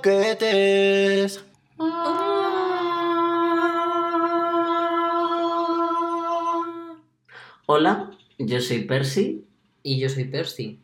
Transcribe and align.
croquetes. 0.00 1.42
Hola, 7.66 8.10
yo 8.38 8.60
soy 8.60 8.80
Percy 8.84 9.44
Y 9.82 9.98
yo 10.00 10.08
soy 10.08 10.24
Percy. 10.24 10.80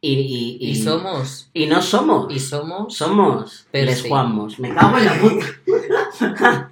y, 0.00 0.12
y, 0.60 0.70
Y, 0.70 0.76
somos. 0.76 1.48
y 1.54 1.66
no 1.66 1.80
somos. 1.80 2.32
Y 2.32 2.38
somos. 2.40 2.94
Somos 2.96 3.66
Percy. 3.70 3.86
les 3.86 4.08
Juanmos. 4.08 4.58
Me 4.58 4.74
cago 4.74 4.98
en 4.98 5.04
la 5.04 5.20
puta. 5.20 5.46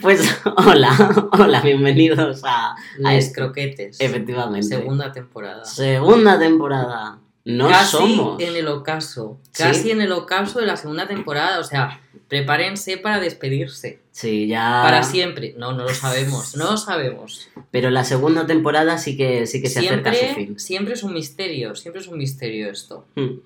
pues 0.00 0.40
hola, 0.56 1.28
hola, 1.32 1.60
bienvenidos 1.62 2.42
a, 2.44 2.72
a 2.74 2.76
Les 3.12 3.26
este- 3.26 3.40
Croquetes. 3.40 4.00
Efectivamente. 4.00 4.66
Segunda 4.66 5.12
temporada. 5.12 5.64
Segunda 5.64 6.38
temporada. 6.38 7.18
No 7.48 7.68
casi 7.68 7.92
somos. 7.96 8.42
en 8.42 8.56
el 8.56 8.66
ocaso. 8.68 9.38
Sí. 9.52 9.62
Casi 9.62 9.90
en 9.92 10.00
el 10.00 10.10
ocaso 10.12 10.58
de 10.60 10.66
la 10.66 10.76
segunda 10.76 11.06
temporada. 11.06 11.60
O 11.60 11.64
sea, 11.64 12.00
prepárense 12.26 12.98
para 12.98 13.20
despedirse. 13.20 14.00
Sí, 14.10 14.48
ya. 14.48 14.80
Para 14.82 15.02
siempre. 15.04 15.54
No, 15.56 15.72
no 15.72 15.84
lo 15.84 15.94
sabemos. 15.94 16.56
No 16.56 16.72
lo 16.72 16.76
sabemos. 16.76 17.48
Pero 17.70 17.90
la 17.90 18.02
segunda 18.04 18.46
temporada 18.46 18.98
sí 18.98 19.16
que 19.16 19.46
sí 19.46 19.62
que 19.62 19.68
se 19.68 19.78
acerca 19.78 20.10
a 20.10 20.14
su 20.14 20.34
fin. 20.34 20.58
siempre 20.58 20.94
es 20.94 21.02
un 21.04 21.14
misterio. 21.14 21.74
Siempre 21.76 22.02
es 22.02 22.08
un 22.08 22.18
misterio 22.18 22.68
esto. 22.70 23.04
Hmm. 23.14 23.38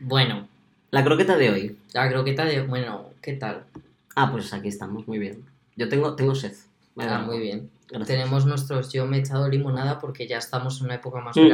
Bueno, 0.00 0.46
La 0.90 1.02
croqueta 1.02 1.36
de 1.36 1.50
hoy. 1.50 1.76
la 1.94 2.10
croqueta 2.10 2.44
de. 2.44 2.62
Bueno, 2.62 3.06
¿qué 3.22 3.32
tal? 3.32 3.64
Ah, 4.16 4.30
pues 4.30 4.52
aquí 4.52 4.68
estamos, 4.68 5.08
muy 5.08 5.18
bien. 5.18 5.44
Yo 5.76 5.88
tengo, 5.88 6.14
tengo 6.14 6.34
sed. 6.34 6.52
Ah, 6.98 7.22
muy 7.24 7.38
bien. 7.38 7.70
Gracias. 7.88 8.06
Tenemos 8.08 8.44
nuestros. 8.44 8.92
Yo 8.92 9.06
me 9.06 9.16
he 9.16 9.20
echado 9.20 9.48
limonada 9.48 9.98
porque 9.98 10.26
ya 10.26 10.36
estamos 10.38 10.80
en 10.80 10.86
una 10.86 10.96
época 10.96 11.20
más 11.20 11.36
Mm. 11.36 11.48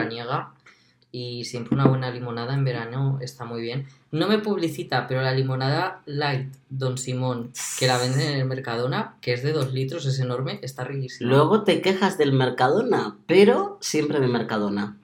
Y 1.17 1.45
siempre 1.45 1.75
una 1.75 1.87
buena 1.87 2.11
limonada 2.11 2.53
en 2.53 2.63
verano 2.63 3.19
está 3.23 3.47
muy 3.47 3.63
bien. 3.63 3.87
No 4.11 4.29
me 4.29 4.39
publicita, 4.39 5.07
pero 5.09 5.23
la 5.23 5.33
limonada 5.33 6.03
light 6.05 6.55
Don 6.69 6.99
Simón, 6.99 7.53
que 7.79 7.87
la 7.87 7.97
venden 7.97 8.33
en 8.33 8.39
el 8.41 8.45
Mercadona, 8.45 9.17
que 9.23 9.33
es 9.33 9.43
de 9.43 9.53
2 9.53 9.73
litros, 9.73 10.05
es 10.05 10.21
enorme, 10.21 10.59
está 10.61 10.85
riquísima. 10.85 11.31
Luego 11.31 11.63
te 11.65 11.81
quejas 11.81 12.19
del 12.19 12.35
Mercadona, 12.35 13.17
pero 13.27 13.79
siempre 13.81 14.21
de 14.21 14.29
Mercadona. 14.29 14.99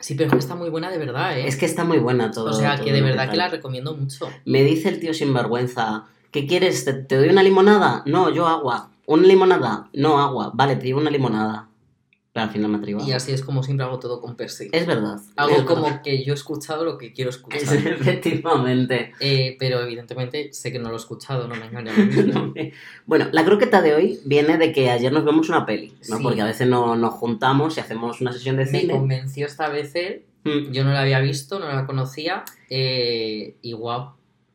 Sí, 0.00 0.16
pero 0.16 0.36
está 0.36 0.56
muy 0.56 0.68
buena 0.68 0.90
de 0.90 0.98
verdad, 0.98 1.38
¿eh? 1.38 1.46
Es 1.46 1.56
que 1.56 1.66
está 1.66 1.84
muy 1.84 1.98
buena 1.98 2.32
todo. 2.32 2.50
o 2.50 2.52
sea, 2.52 2.74
todo 2.74 2.86
que 2.86 2.92
de 2.92 3.02
verdad 3.02 3.30
que 3.30 3.36
la 3.36 3.46
recomiendo 3.46 3.96
mucho. 3.96 4.28
Me 4.44 4.64
dice 4.64 4.88
el 4.88 4.98
tío 4.98 5.14
sinvergüenza, 5.14 6.06
¿qué 6.32 6.48
quieres? 6.48 6.84
¿Te, 6.84 6.92
te 6.92 7.16
doy 7.16 7.28
una 7.28 7.44
limonada? 7.44 8.02
No, 8.04 8.30
yo 8.30 8.48
agua. 8.48 8.90
¿Una 9.06 9.28
limonada? 9.28 9.88
No, 9.92 10.18
agua. 10.20 10.50
Vale, 10.54 10.74
te 10.74 10.86
llevo 10.86 10.98
una 10.98 11.10
limonada. 11.10 11.69
Al 12.42 12.50
final 12.50 12.70
me 12.70 12.78
atrevo. 12.78 13.04
Y 13.06 13.12
así 13.12 13.32
es 13.32 13.42
como 13.42 13.62
siempre 13.62 13.84
hago 13.86 13.98
todo 13.98 14.20
con 14.20 14.36
Percy. 14.36 14.68
Es 14.72 14.86
verdad. 14.86 15.18
Hago 15.36 15.56
es 15.56 15.62
como 15.62 15.82
verdad. 15.84 16.02
que 16.02 16.24
yo 16.24 16.32
he 16.32 16.36
escuchado 16.36 16.84
lo 16.84 16.98
que 16.98 17.12
quiero 17.12 17.30
escuchar. 17.30 17.60
Es- 17.62 17.70
efectivamente. 18.30 19.12
Eh, 19.20 19.56
pero 19.58 19.80
evidentemente 19.80 20.52
sé 20.52 20.72
que 20.72 20.78
no 20.78 20.88
lo 20.88 20.94
he 20.94 20.98
escuchado, 20.98 21.46
no 21.48 21.54
me 21.54 21.66
engaño 21.66 21.92
mismo. 21.96 22.54
Bueno, 23.06 23.26
la 23.32 23.44
croqueta 23.44 23.82
de 23.82 23.94
hoy 23.94 24.20
viene 24.24 24.58
de 24.58 24.72
que 24.72 24.90
ayer 24.90 25.12
nos 25.12 25.24
vemos 25.24 25.48
una 25.48 25.66
peli, 25.66 25.92
¿no? 26.08 26.16
Sí. 26.18 26.22
Porque 26.22 26.40
a 26.40 26.46
veces 26.46 26.66
no, 26.68 26.96
nos 26.96 27.14
juntamos 27.14 27.76
y 27.76 27.80
hacemos 27.80 28.20
una 28.20 28.32
sesión 28.32 28.56
de 28.56 28.66
Me 28.66 28.80
cine. 28.80 28.92
convenció 28.94 29.46
esta 29.46 29.68
vez 29.68 29.94
él 29.94 30.24
Mm, 30.42 30.72
Yo 30.72 30.84
no 30.84 30.92
la 30.94 31.02
había 31.02 31.20
visto, 31.20 31.58
no 31.58 31.66
la 31.68 31.84
conocía. 31.84 32.44
eh, 32.70 33.56
y 33.60 33.72
guau. 33.74 34.12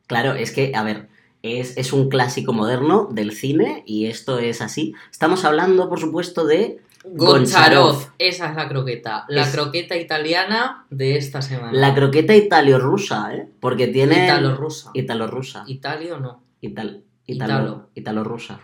Claro, 0.08 0.32
es 0.34 0.50
que, 0.50 0.72
a 0.74 0.82
ver, 0.82 1.06
es, 1.42 1.76
es 1.76 1.92
un 1.92 2.08
clásico 2.08 2.52
moderno 2.52 3.08
del 3.12 3.30
cine 3.30 3.84
y 3.86 4.06
esto 4.06 4.40
es 4.40 4.60
así. 4.62 4.94
Estamos 5.12 5.44
hablando, 5.44 5.88
por 5.88 6.00
supuesto, 6.00 6.44
de 6.44 6.78
Goncharov. 7.14 8.10
Esa 8.18 8.50
es 8.50 8.56
la 8.56 8.68
croqueta. 8.68 9.24
La 9.28 9.42
Es- 9.42 9.50
croqueta 9.54 9.96
italiana 9.96 10.86
de 10.90 11.16
esta 11.16 11.40
semana. 11.42 11.72
la 11.72 11.94
croqueta 11.94 12.34
italio-rusa, 12.34 13.34
¿eh? 13.34 13.48
Porque 13.60 13.86
tiene... 13.88 14.24
Italo-rusa. 14.26 14.90
Italo-rusa. 14.94 15.64
Italio 15.66 16.18
no. 16.20 16.42
Ital... 16.60 17.02
Italo. 17.26 17.52
Italo... 17.54 17.90
Italo-rusa. 17.94 18.60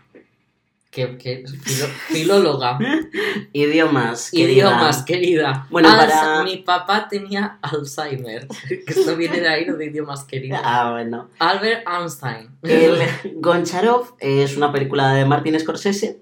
Que, 0.90 1.16
que 1.16 1.44
filo- 1.46 1.86
filóloga. 2.08 2.78
Idiomas. 3.52 4.30
querida. 4.30 4.52
Idiomas, 4.52 5.02
querida. 5.04 5.66
Bueno, 5.70 5.88
Alza- 5.88 6.08
para- 6.08 6.42
Mi 6.44 6.58
papá 6.58 7.08
tenía 7.08 7.58
Alzheimer. 7.62 8.46
Que 8.68 8.82
esto 8.86 9.16
viene 9.16 9.40
de 9.40 9.48
ahí, 9.48 9.64
lo 9.64 9.76
de 9.76 9.86
idiomas, 9.86 10.24
querida. 10.24 10.60
Ah, 10.62 10.90
bueno. 10.92 11.30
Albert 11.38 11.86
Einstein. 11.88 12.50
El 12.62 12.98
Goncharov 13.36 14.14
es 14.18 14.56
una 14.56 14.70
película 14.70 15.14
de 15.14 15.24
Martin 15.24 15.58
Scorsese 15.58 16.20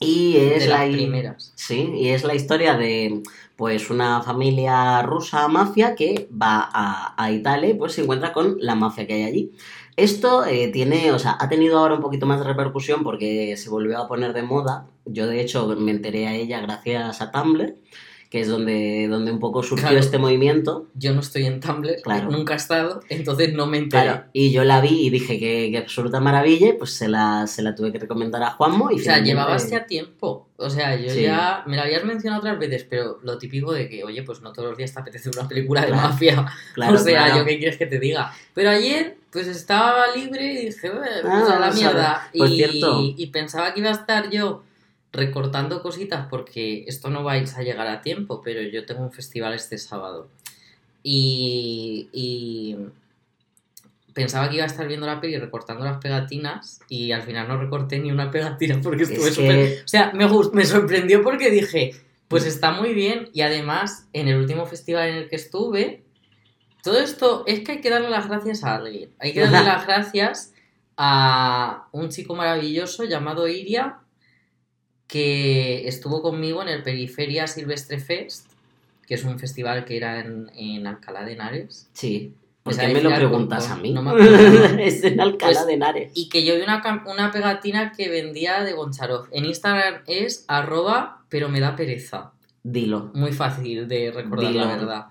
y 0.00 0.38
es 0.38 0.64
de 0.64 0.68
la... 0.70 0.84
primeras. 0.84 1.52
Sí, 1.54 1.92
y 1.94 2.08
es 2.08 2.24
la 2.24 2.34
historia 2.34 2.76
de 2.76 3.22
pues 3.54 3.90
una 3.90 4.22
familia 4.22 5.02
rusa 5.02 5.46
mafia 5.46 5.94
que 5.94 6.28
va 6.30 6.68
a, 6.72 7.14
a 7.22 7.30
Italia 7.30 7.70
y 7.70 7.74
pues 7.74 7.92
se 7.92 8.02
encuentra 8.02 8.32
con 8.32 8.56
la 8.58 8.74
mafia 8.74 9.06
que 9.06 9.12
hay 9.12 9.22
allí. 9.24 9.52
Esto 9.96 10.46
eh, 10.46 10.68
tiene, 10.68 11.12
o 11.12 11.18
sea, 11.18 11.36
ha 11.38 11.50
tenido 11.50 11.78
ahora 11.78 11.96
un 11.96 12.00
poquito 12.00 12.24
más 12.24 12.38
de 12.38 12.46
repercusión 12.46 13.02
porque 13.02 13.54
se 13.58 13.68
volvió 13.68 13.98
a 13.98 14.08
poner 14.08 14.32
de 14.32 14.42
moda. 14.42 14.86
Yo 15.04 15.26
de 15.26 15.42
hecho 15.42 15.66
me 15.76 15.90
enteré 15.90 16.26
a 16.26 16.34
ella 16.34 16.60
gracias 16.60 17.20
a 17.20 17.30
Tumblr, 17.30 17.76
que 18.30 18.40
es 18.40 18.48
donde, 18.48 19.08
donde 19.08 19.32
un 19.32 19.40
poco 19.40 19.62
surgió 19.64 19.88
Claro. 19.88 19.98
este 20.00 20.16
movimiento. 20.18 20.86
Yo 20.94 21.12
no 21.12 21.20
estoy 21.20 21.46
en 21.46 21.58
Tumblr, 21.60 22.00
Claro. 22.02 22.30
nunca 22.30 22.54
he 22.54 22.56
estado, 22.56 23.00
entonces 23.08 23.52
no 23.54 23.66
me 23.66 23.78
enteré. 23.78 24.04
Claro, 24.04 24.24
y 24.32 24.52
yo 24.52 24.62
la 24.62 24.80
vi 24.80 25.06
y 25.06 25.10
dije 25.10 25.38
que, 25.40 25.68
que 25.72 25.78
absoluta 25.78 26.20
maravilla, 26.20 26.74
pues 26.78 26.92
se 26.92 27.08
la, 27.08 27.48
se 27.48 27.60
la 27.62 27.74
tuve 27.74 27.90
que 27.90 27.98
recomendar 27.98 28.40
a 28.44 28.52
Juanmo. 28.52 28.90
Y 28.92 28.94
O 28.94 28.98
sea, 28.98 29.14
finalmente- 29.14 29.28
llevabas 29.30 29.68
ya 29.70 29.84
tiempo. 29.84 30.46
O 30.56 30.70
sea, 30.70 30.94
yo 30.94 31.10
Sí. 31.10 31.22
ya 31.22 31.64
me 31.66 31.74
lo 31.76 31.82
habías 31.82 32.04
mencionado 32.04 32.40
otras 32.42 32.58
veces, 32.58 32.86
pero 32.88 33.18
lo 33.24 33.36
típico 33.36 33.72
de 33.72 33.88
que, 33.88 34.04
oye, 34.04 34.22
pues 34.22 34.40
no 34.42 34.52
todos 34.52 34.68
los 34.68 34.78
días 34.78 34.92
te 34.94 35.00
apetece 35.00 35.28
una 35.30 35.48
película 35.48 35.84
de 35.84 35.90
mafia. 35.92 36.46
O 36.94 36.98
sea, 36.98 37.36
yo 37.36 37.44
qué 37.44 37.58
quieres 37.58 37.78
que 37.78 37.86
te 37.86 37.98
diga. 37.98 38.32
Pero 38.54 38.70
ayer, 38.70 39.16
pues 39.32 39.48
estaba 39.48 40.04
libre 40.14 40.52
y 40.52 40.66
dije, 40.66 40.86
"Eh, 40.86 40.90
pues 41.22 41.24
Ah, 41.48 41.56
a 41.56 41.58
la 41.58 41.70
mierda. 41.72 42.30
por 42.36 42.48
y, 42.48 42.56
cierto. 42.56 43.00
y 43.16 43.26
pensaba 43.28 43.74
que 43.74 43.80
iba 43.80 43.88
a 43.88 43.92
estar 43.94 44.30
yo 44.30 44.62
recortando 45.12 45.82
cositas 45.82 46.26
porque 46.30 46.84
esto 46.86 47.10
no 47.10 47.22
vais 47.24 47.56
a 47.56 47.62
llegar 47.62 47.86
a 47.88 48.00
tiempo, 48.02 48.40
pero 48.42 48.62
yo 48.62 48.84
tengo 48.86 49.02
un 49.02 49.12
festival 49.12 49.54
este 49.54 49.76
sábado. 49.78 50.28
Y, 51.02 52.08
y 52.12 52.76
pensaba 54.12 54.48
que 54.48 54.56
iba 54.56 54.64
a 54.64 54.68
estar 54.68 54.86
viendo 54.86 55.06
la 55.06 55.20
peli 55.20 55.38
recortando 55.38 55.84
las 55.84 55.98
pegatinas 55.98 56.80
y 56.88 57.12
al 57.12 57.22
final 57.22 57.48
no 57.48 57.56
recorté 57.58 57.98
ni 57.98 58.10
una 58.10 58.30
pegatina 58.30 58.80
porque 58.82 59.04
estuve 59.04 59.28
Es 59.28 59.36
que- 59.38 59.80
O 59.84 59.88
sea, 59.88 60.12
me, 60.12 60.26
me 60.52 60.64
sorprendió 60.64 61.22
porque 61.22 61.50
dije, 61.50 61.94
pues 62.28 62.44
está 62.46 62.72
muy 62.72 62.92
bien 62.92 63.30
y 63.32 63.40
además 63.42 64.06
en 64.12 64.28
el 64.28 64.36
último 64.36 64.66
festival 64.66 65.08
en 65.08 65.14
el 65.16 65.28
que 65.28 65.36
estuve, 65.36 66.02
todo 66.82 66.98
esto 66.98 67.44
es 67.46 67.60
que 67.60 67.72
hay 67.72 67.80
que 67.80 67.90
darle 67.90 68.10
las 68.10 68.28
gracias 68.28 68.62
a 68.64 68.76
alguien. 68.76 69.10
Hay 69.18 69.32
que 69.32 69.40
darle 69.40 69.62
las 69.64 69.86
gracias 69.86 70.52
a 70.96 71.88
un 71.92 72.10
chico 72.10 72.34
maravilloso 72.34 73.04
llamado 73.04 73.48
Iria 73.48 73.98
que 75.10 75.88
estuvo 75.88 76.22
conmigo 76.22 76.62
en 76.62 76.68
el 76.68 76.82
Periferia 76.82 77.46
Silvestre 77.46 77.98
Fest, 77.98 78.46
que 79.06 79.14
es 79.14 79.24
un 79.24 79.38
festival 79.38 79.84
que 79.84 79.96
era 79.96 80.20
en, 80.20 80.50
en 80.54 80.86
Alcalá 80.86 81.24
de 81.24 81.32
Henares. 81.32 81.88
Sí. 81.92 82.32
¿Por 82.62 82.76
qué 82.76 82.88
me 82.88 83.00
lo 83.00 83.12
preguntas 83.14 83.68
a 83.70 83.76
mí? 83.76 83.92
no 83.92 84.02
me 84.02 84.10
acuerdo. 84.12 84.78
es 84.78 85.02
en 85.02 85.20
Alcalá 85.20 85.52
Pues- 85.54 85.66
de 85.66 85.72
Henares. 85.74 86.12
Y 86.14 86.28
que 86.28 86.44
yo 86.44 86.54
vi 86.54 86.62
una, 86.62 86.80
una 87.06 87.32
pegatina 87.32 87.90
que 87.92 88.08
vendía 88.08 88.62
de 88.62 88.72
Goncharov. 88.72 89.26
En 89.32 89.46
Instagram 89.46 90.02
es 90.06 90.44
arroba, 90.46 91.24
pero 91.28 91.48
me 91.48 91.58
da 91.58 91.74
pereza. 91.74 92.32
Dilo. 92.62 93.10
Muy 93.14 93.32
fácil 93.32 93.88
de 93.88 94.12
recordar, 94.12 94.52
Dilo. 94.52 94.64
la 94.64 94.76
verdad. 94.76 95.06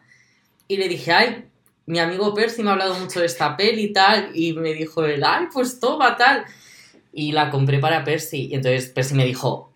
Y 0.67 0.77
le 0.77 0.87
dije, 0.87 1.11
ay, 1.11 1.45
mi 1.87 1.99
amigo 1.99 2.33
Percy 2.33 2.61
me 2.63 2.69
ha 2.69 2.73
hablado 2.73 2.93
mucho 2.99 3.19
de 3.19 3.25
esta 3.25 3.57
peli 3.57 3.85
y 3.85 3.93
tal. 3.93 4.29
Y 4.33 4.53
me 4.53 4.73
dijo 4.73 5.03
él, 5.03 5.23
ay, 5.25 5.47
pues 5.51 5.79
toma, 5.79 6.15
tal. 6.15 6.45
Y 7.11 7.31
la 7.33 7.49
compré 7.49 7.79
para 7.79 8.03
Percy. 8.05 8.47
Y 8.51 8.53
entonces 8.55 8.85
Percy 8.91 9.15
me 9.15 9.25
dijo, 9.25 9.68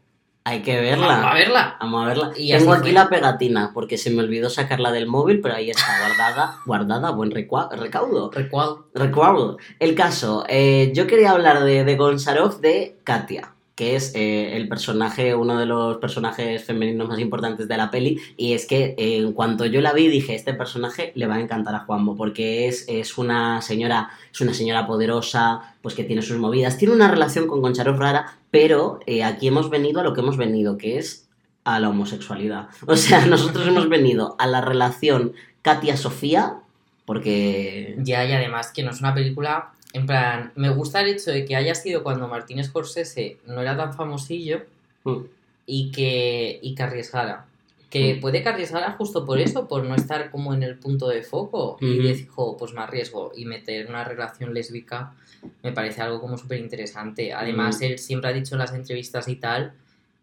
Hay 0.46 0.62
que 0.62 0.76
vamos 0.92 1.06
a 1.10 1.16
verla. 1.16 1.34
verla. 1.34 1.78
Vamos 1.80 2.04
a 2.04 2.08
verla. 2.08 2.32
Y 2.36 2.52
Tengo 2.52 2.74
aquí 2.74 2.82
fue. 2.84 2.92
la 2.92 3.10
pegatina 3.10 3.72
porque 3.74 3.98
se 3.98 4.10
me 4.10 4.22
olvidó 4.24 4.50
sacarla 4.50 4.92
del 4.92 5.08
móvil, 5.08 5.40
pero 5.40 5.56
ahí 5.56 5.70
está 5.70 5.86
guardada. 6.00 6.58
guardada, 6.66 7.12
buen 7.12 7.32
recaudo. 7.32 8.30
Recuerdo. 8.32 8.88
Recuerdo. 8.94 9.58
El 9.80 9.96
caso, 9.96 10.44
eh, 10.50 10.92
yo 10.94 11.08
quería 11.08 11.32
hablar 11.32 11.64
de, 11.64 11.86
de 11.86 11.96
Gonzarov 11.96 12.60
de 12.60 12.98
Katia, 13.06 13.54
que 13.76 13.96
es 13.96 14.14
eh, 14.16 14.58
el 14.58 14.68
personaje, 14.68 15.34
uno 15.34 15.58
de 15.58 15.66
los 15.66 15.98
personajes 15.98 16.62
femeninos 16.66 17.08
más 17.08 17.20
importantes 17.20 17.70
de 17.70 17.78
la 17.78 17.90
peli. 17.90 18.20
Y 18.36 18.52
es 18.52 18.66
que 18.68 18.96
eh, 18.98 19.18
en 19.20 19.32
cuanto 19.32 19.66
yo 19.66 19.80
la 19.80 19.94
vi, 19.94 20.10
dije, 20.10 20.36
este 20.36 20.54
personaje 20.54 21.14
le 21.16 21.26
va 21.26 21.36
a 21.36 21.40
encantar 21.40 21.74
a 21.74 21.86
Juanmo, 21.86 22.18
porque 22.18 22.68
es, 22.68 22.86
es 22.90 23.18
una 23.18 23.62
señora, 23.62 24.10
es 24.32 24.42
una 24.42 24.54
señora 24.54 24.86
poderosa, 24.86 25.76
pues 25.82 25.96
que 25.96 26.04
tiene 26.04 26.22
sus 26.22 26.38
movidas, 26.38 26.78
tiene 26.78 26.94
una 26.94 27.08
relación 27.10 27.48
con 27.48 27.62
Goncharov 27.62 27.98
rara, 27.98 28.38
pero 28.54 29.00
eh, 29.08 29.24
aquí 29.24 29.48
hemos 29.48 29.72
venido 29.72 30.00
a 30.00 30.04
lo 30.04 30.14
que 30.14 30.22
hemos 30.22 30.38
venido, 30.38 30.78
que 30.78 31.00
es 31.00 31.28
a 31.64 31.80
la 31.80 31.90
homosexualidad. 31.90 32.68
O 32.86 32.96
sea, 32.96 33.26
nosotros 33.26 33.68
hemos 33.68 33.90
venido 33.90 34.36
a 34.38 34.46
la 34.46 34.62
relación 34.62 35.34
Katia-Sofía, 35.64 36.60
porque... 37.06 37.96
Ya, 37.98 38.24
y 38.26 38.32
además 38.32 38.72
que 38.72 38.84
no 38.84 38.92
es 38.92 39.00
una 39.00 39.16
película. 39.16 39.72
En 39.94 40.06
plan, 40.06 40.52
me 40.56 40.70
gusta 40.70 41.02
el 41.02 41.08
hecho 41.08 41.32
de 41.32 41.46
que 41.46 41.56
haya 41.56 41.74
sido 41.74 42.04
cuando 42.04 42.28
Martín 42.28 42.64
Scorsese 42.64 43.38
no 43.48 43.60
era 43.62 43.76
tan 43.76 43.94
famosillo 43.96 44.62
Mm. 45.04 45.24
y 45.66 45.92
que, 45.92 46.60
y 46.62 46.76
que 46.76 46.84
arriesgara. 46.84 47.46
Que 47.94 48.16
Mm. 48.16 48.22
puede 48.22 48.42
que 48.42 48.50
arriesgara 48.50 48.92
justo 48.94 49.24
por 49.24 49.38
eso, 49.40 49.68
por 49.68 49.84
no 49.86 49.94
estar 49.94 50.32
como 50.32 50.52
en 50.56 50.64
el 50.64 50.80
punto 50.80 51.08
de 51.08 51.22
foco 51.22 51.78
y 51.80 52.00
decir, 52.00 52.28
"Jo, 52.28 52.58
pues 52.58 52.74
me 52.74 52.82
arriesgo 52.82 53.32
y 53.36 53.46
meter 53.46 53.88
una 53.88 54.04
relación 54.04 54.52
lésbica 54.54 55.14
me 55.62 55.74
parece 55.74 56.02
algo 56.02 56.20
como 56.22 56.38
súper 56.38 56.58
interesante. 56.60 57.34
Además, 57.34 57.80
Mm. 57.80 57.84
él 57.84 58.00
siempre 58.00 58.30
ha 58.30 58.34
dicho 58.34 58.56
en 58.56 58.60
las 58.60 58.74
entrevistas 58.74 59.28
y 59.28 59.36
tal 59.36 59.74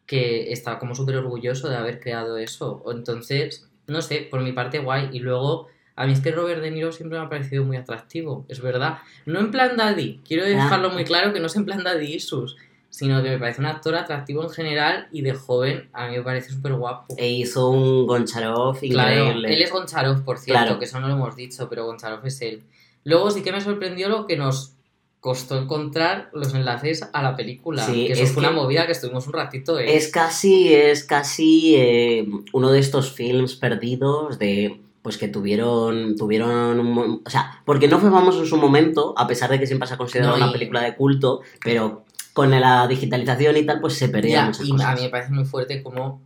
que 0.06 0.50
está 0.50 0.78
como 0.80 0.94
súper 0.94 1.16
orgulloso 1.16 1.68
de 1.68 1.76
haber 1.76 2.00
creado 2.00 2.38
eso. 2.38 2.82
Entonces, 2.90 3.68
no 3.86 4.00
sé, 4.02 4.26
por 4.30 4.40
mi 4.40 4.52
parte 4.52 4.78
guay. 4.80 5.10
Y 5.12 5.18
luego, 5.20 5.68
a 5.94 6.06
mí 6.06 6.12
es 6.14 6.20
que 6.20 6.32
Robert 6.32 6.62
De 6.62 6.70
Niro 6.70 6.90
siempre 6.90 7.18
me 7.18 7.24
ha 7.26 7.28
parecido 7.28 7.64
muy 7.64 7.76
atractivo, 7.76 8.46
es 8.48 8.60
verdad. 8.62 8.98
No 9.26 9.38
en 9.40 9.50
plan 9.52 9.76
daddy, 9.76 10.20
quiero 10.26 10.44
dejarlo 10.44 10.90
muy 10.90 11.04
claro 11.04 11.32
que 11.32 11.38
no 11.40 11.46
es 11.46 11.54
en 11.56 11.66
plan 11.66 11.84
daddy 11.84 12.14
issues, 12.14 12.56
sino 12.90 13.22
que 13.22 13.30
me 13.30 13.38
parece 13.38 13.60
un 13.60 13.66
actor 13.66 13.94
atractivo 13.94 14.42
en 14.42 14.50
general 14.50 15.08
y 15.12 15.22
de 15.22 15.32
joven 15.32 15.88
a 15.92 16.08
mí 16.08 16.16
me 16.16 16.22
parece 16.22 16.50
súper 16.50 16.74
guapo. 16.74 17.14
E 17.16 17.28
hizo 17.30 17.70
un 17.70 18.06
Goncharov 18.06 18.78
Claro, 18.80 19.14
increíble. 19.24 19.54
él 19.54 19.62
es 19.62 19.70
Goncharov, 19.72 20.22
por 20.24 20.38
cierto, 20.38 20.62
Claro. 20.64 20.78
que 20.78 20.84
eso 20.84 21.00
no 21.00 21.08
lo 21.08 21.14
hemos 21.14 21.36
dicho, 21.36 21.68
pero 21.68 21.86
Goncharov 21.86 22.26
es 22.26 22.40
él. 22.42 22.62
Luego 23.04 23.30
sí 23.30 23.42
que 23.42 23.52
me 23.52 23.60
sorprendió 23.60 24.08
lo 24.08 24.26
que 24.26 24.36
nos 24.36 24.74
costó 25.20 25.58
encontrar 25.58 26.30
los 26.32 26.54
enlaces 26.54 27.06
a 27.12 27.22
la 27.22 27.36
película, 27.36 27.84
Sí, 27.84 28.06
que 28.06 28.12
eso 28.14 28.22
es 28.24 28.32
fue 28.32 28.42
que- 28.42 28.48
una 28.48 28.56
movida 28.56 28.86
que 28.86 28.92
estuvimos 28.92 29.26
un 29.26 29.34
ratito. 29.34 29.78
¿eh? 29.78 29.94
Es 29.96 30.10
casi, 30.10 30.72
es 30.74 31.04
casi 31.04 31.74
eh, 31.76 32.26
uno 32.52 32.70
de 32.72 32.78
estos 32.80 33.12
films 33.12 33.54
perdidos 33.54 34.38
de 34.38 34.80
pues 35.02 35.16
que 35.16 35.28
tuvieron 35.28 36.14
tuvieron 36.16 36.78
un 36.78 37.22
o 37.24 37.30
sea 37.30 37.62
porque 37.64 37.88
no 37.88 37.98
fue 37.98 38.10
famoso 38.10 38.40
en 38.40 38.46
su 38.46 38.58
momento 38.58 39.14
a 39.16 39.26
pesar 39.26 39.48
de 39.50 39.58
que 39.58 39.66
siempre 39.66 39.88
se 39.88 39.94
ha 39.94 39.96
considerado 39.96 40.32
No, 40.36 40.42
una 40.42 40.50
y- 40.50 40.52
película 40.52 40.82
de 40.82 40.94
culto 40.94 41.40
pero 41.64 42.04
con 42.32 42.50
la 42.50 42.86
digitalización 42.86 43.56
y 43.56 43.66
tal 43.66 43.80
pues 43.80 43.94
se 43.94 44.08
perdían 44.08 44.44
Ya, 44.44 44.46
muchas 44.46 44.66
y 44.66 44.70
cosas 44.70 44.86
a 44.86 44.94
mí 44.94 45.02
me 45.02 45.08
parece 45.08 45.32
muy 45.32 45.44
fuerte 45.44 45.82
cómo 45.82 46.22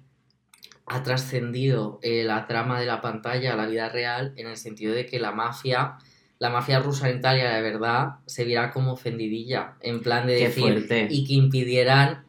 ha 0.87 1.03
trascendido 1.03 1.99
eh, 2.03 2.25
la 2.25 2.47
trama 2.47 2.79
de 2.79 2.87
la 2.87 3.01
pantalla 3.01 3.55
a 3.55 3.57
la 3.57 3.67
vida 3.67 3.89
real 3.89 4.33
en 4.37 4.47
el 4.49 4.57
sentido 4.57 4.95
de 4.95 5.07
que 5.07 5.19
la 5.19 5.33
mafia, 5.33 5.95
la 6.39 6.51
mafia 6.51 6.79
rusa 6.81 7.09
en 7.09 7.19
Italia 7.19 7.51
de 7.53 7.63
verdad 7.63 8.17
se 8.27 8.45
viera 8.45 8.71
como 8.71 8.93
ofendidilla, 8.93 9.75
en 9.81 10.03
plan 10.03 10.27
de 10.27 10.37
Qué 10.37 10.45
decir 10.49 10.63
fuerte. 10.63 11.09
y 11.11 11.25
que 11.27 11.35
impidieran 11.35 12.25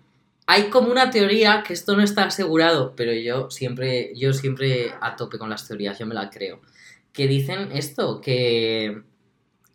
hay 0.48 0.69
como 0.69 0.92
una 0.92 1.10
teoría 1.10 1.63
que 1.68 1.74
esto 1.74 1.95
no 1.98 2.04
está 2.04 2.25
asegurado, 2.25 2.94
pero 2.95 3.12
yo 3.13 3.50
siempre, 3.50 4.12
yo 4.16 4.31
siempre 4.31 4.92
a 5.01 5.16
tope 5.16 5.39
con 5.39 5.50
las 5.50 5.68
teorías, 5.68 5.98
yo 5.98 6.06
me 6.06 6.13
la 6.13 6.30
creo. 6.30 6.62
Que 7.13 7.27
dicen 7.27 7.72
esto, 7.72 8.22
que 8.22 9.01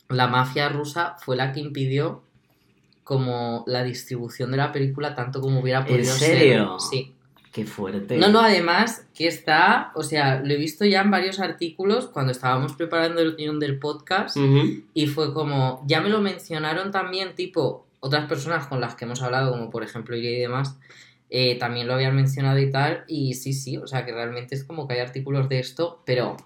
la 0.08 0.28
mafia 0.28 0.68
rusa 0.68 1.16
fue 1.18 1.36
la 1.36 1.50
que 1.52 1.58
impidió 1.60 2.22
como 3.10 3.64
la 3.66 3.82
distribución 3.82 4.52
de 4.52 4.56
la 4.56 4.70
película 4.70 5.16
tanto 5.16 5.40
como 5.40 5.58
hubiera 5.58 5.80
¿En 5.80 5.86
podido 5.86 6.14
serio? 6.14 6.78
ser. 6.78 6.90
Sí. 6.92 7.14
qué 7.50 7.64
fuerte 7.64 8.16
No, 8.16 8.28
no, 8.28 8.38
además 8.38 9.08
que 9.12 9.26
está, 9.26 9.90
o 9.96 10.04
sea, 10.04 10.38
lo 10.38 10.54
he 10.54 10.56
visto 10.56 10.84
ya 10.84 11.00
en 11.00 11.10
varios 11.10 11.40
artículos 11.40 12.06
cuando 12.06 12.30
estábamos 12.30 12.74
preparando 12.74 13.20
el 13.20 13.34
guion 13.34 13.58
del 13.58 13.80
podcast 13.80 14.36
y 14.94 15.08
fue 15.08 15.34
como, 15.34 15.82
ya 15.88 16.00
me 16.00 16.08
lo 16.08 16.20
mencionaron 16.20 16.92
también, 16.92 17.34
tipo, 17.34 17.84
otras 17.98 18.28
personas 18.28 18.68
con 18.68 18.80
las 18.80 18.94
que 18.94 19.06
hemos 19.06 19.20
hablado, 19.22 19.50
como 19.50 19.70
por 19.70 19.82
ejemplo 19.82 20.14
Iria 20.14 20.30
y 20.30 20.40
demás, 20.42 20.78
eh, 21.30 21.58
también 21.58 21.88
lo 21.88 21.94
habían 21.94 22.14
mencionado 22.14 22.60
y 22.60 22.70
tal, 22.70 23.02
y 23.08 23.34
sí, 23.34 23.52
sí, 23.54 23.76
o 23.76 23.88
sea 23.88 24.04
que 24.04 24.12
realmente 24.12 24.54
es 24.54 24.62
como 24.62 24.86
que 24.86 24.94
hay 24.94 25.00
artículos 25.00 25.48
de 25.48 25.58
esto, 25.58 26.00
pero 26.06 26.36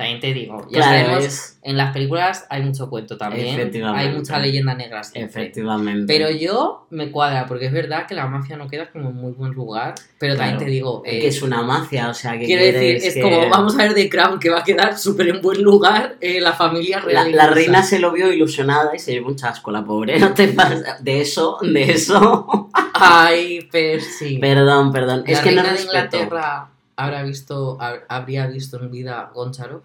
también 0.00 0.20
te 0.20 0.32
digo, 0.34 0.66
ya 0.70 0.78
Claro, 0.80 1.00
sabemos, 1.06 1.24
es- 1.24 1.58
en 1.62 1.76
las 1.76 1.92
películas 1.92 2.46
hay 2.48 2.62
mucho 2.62 2.88
cuento 2.88 3.18
también, 3.18 3.48
Efectivamente. 3.58 4.08
hay 4.08 4.16
mucha 4.16 4.38
leyenda 4.38 4.74
negra 4.74 5.04
siempre. 5.04 5.42
efectivamente 5.42 6.04
Pero 6.06 6.30
yo 6.30 6.86
me 6.90 7.10
cuadra, 7.10 7.46
porque 7.46 7.66
es 7.66 7.72
verdad 7.72 8.06
que 8.06 8.14
la 8.14 8.26
mafia 8.26 8.56
no 8.56 8.66
queda 8.66 8.90
como 8.90 9.10
en 9.10 9.16
muy 9.16 9.32
buen 9.32 9.52
lugar, 9.52 9.94
pero 10.18 10.34
también 10.36 10.56
Claro. 10.56 10.64
te 10.66 10.70
digo, 10.72 11.02
eh, 11.04 11.20
que 11.20 11.26
es 11.28 11.42
una 11.42 11.62
mafia 11.62 12.08
o 12.08 12.14
sea 12.14 12.38
que 12.38 12.46
quiero 12.46 12.64
decir, 12.64 12.96
es 12.96 13.18
como 13.22 13.48
vamos 13.50 13.74
a 13.78 13.82
ver 13.82 13.94
The 13.94 14.08
Crown, 14.08 14.40
que 14.40 14.48
va 14.48 14.60
a 14.60 14.64
quedar 14.64 14.96
súper 14.98 15.28
en 15.28 15.42
buen 15.42 15.62
lugar 15.62 16.16
eh, 16.22 16.40
la 16.40 16.52
familia 16.54 16.98
La, 17.00 17.04
real. 17.04 17.14
la 17.24 17.28
inglesa. 17.28 17.50
reina 17.50 17.82
se 17.82 17.98
lo 17.98 18.10
vio 18.10 18.32
ilusionada 18.32 18.96
y 18.96 18.98
se 18.98 19.12
llevó 19.12 19.28
un 19.28 19.36
chasco, 19.36 19.70
la 19.70 19.84
pobre. 19.84 20.18
No 20.18 20.32
te 20.32 20.48
pases. 20.48 20.82
De 21.00 21.20
eso, 21.20 21.58
de 21.60 21.92
eso. 21.92 22.70
Ay, 22.94 23.68
Percy. 23.70 24.38
perdón, 24.38 24.92
perdón. 24.92 25.24
¿La 25.26 25.32
es 25.32 25.40
que 25.40 25.50
no 25.52 25.62
reina 25.62 25.76
de 25.76 25.82
respeto. 25.84 26.16
Inglaterra 26.16 26.70
visto, 27.24 27.78
hab- 27.78 28.04
habría 28.08 28.46
visto 28.46 28.80
en 28.82 28.90
vida 28.90 29.30
Goncharov? 29.34 29.82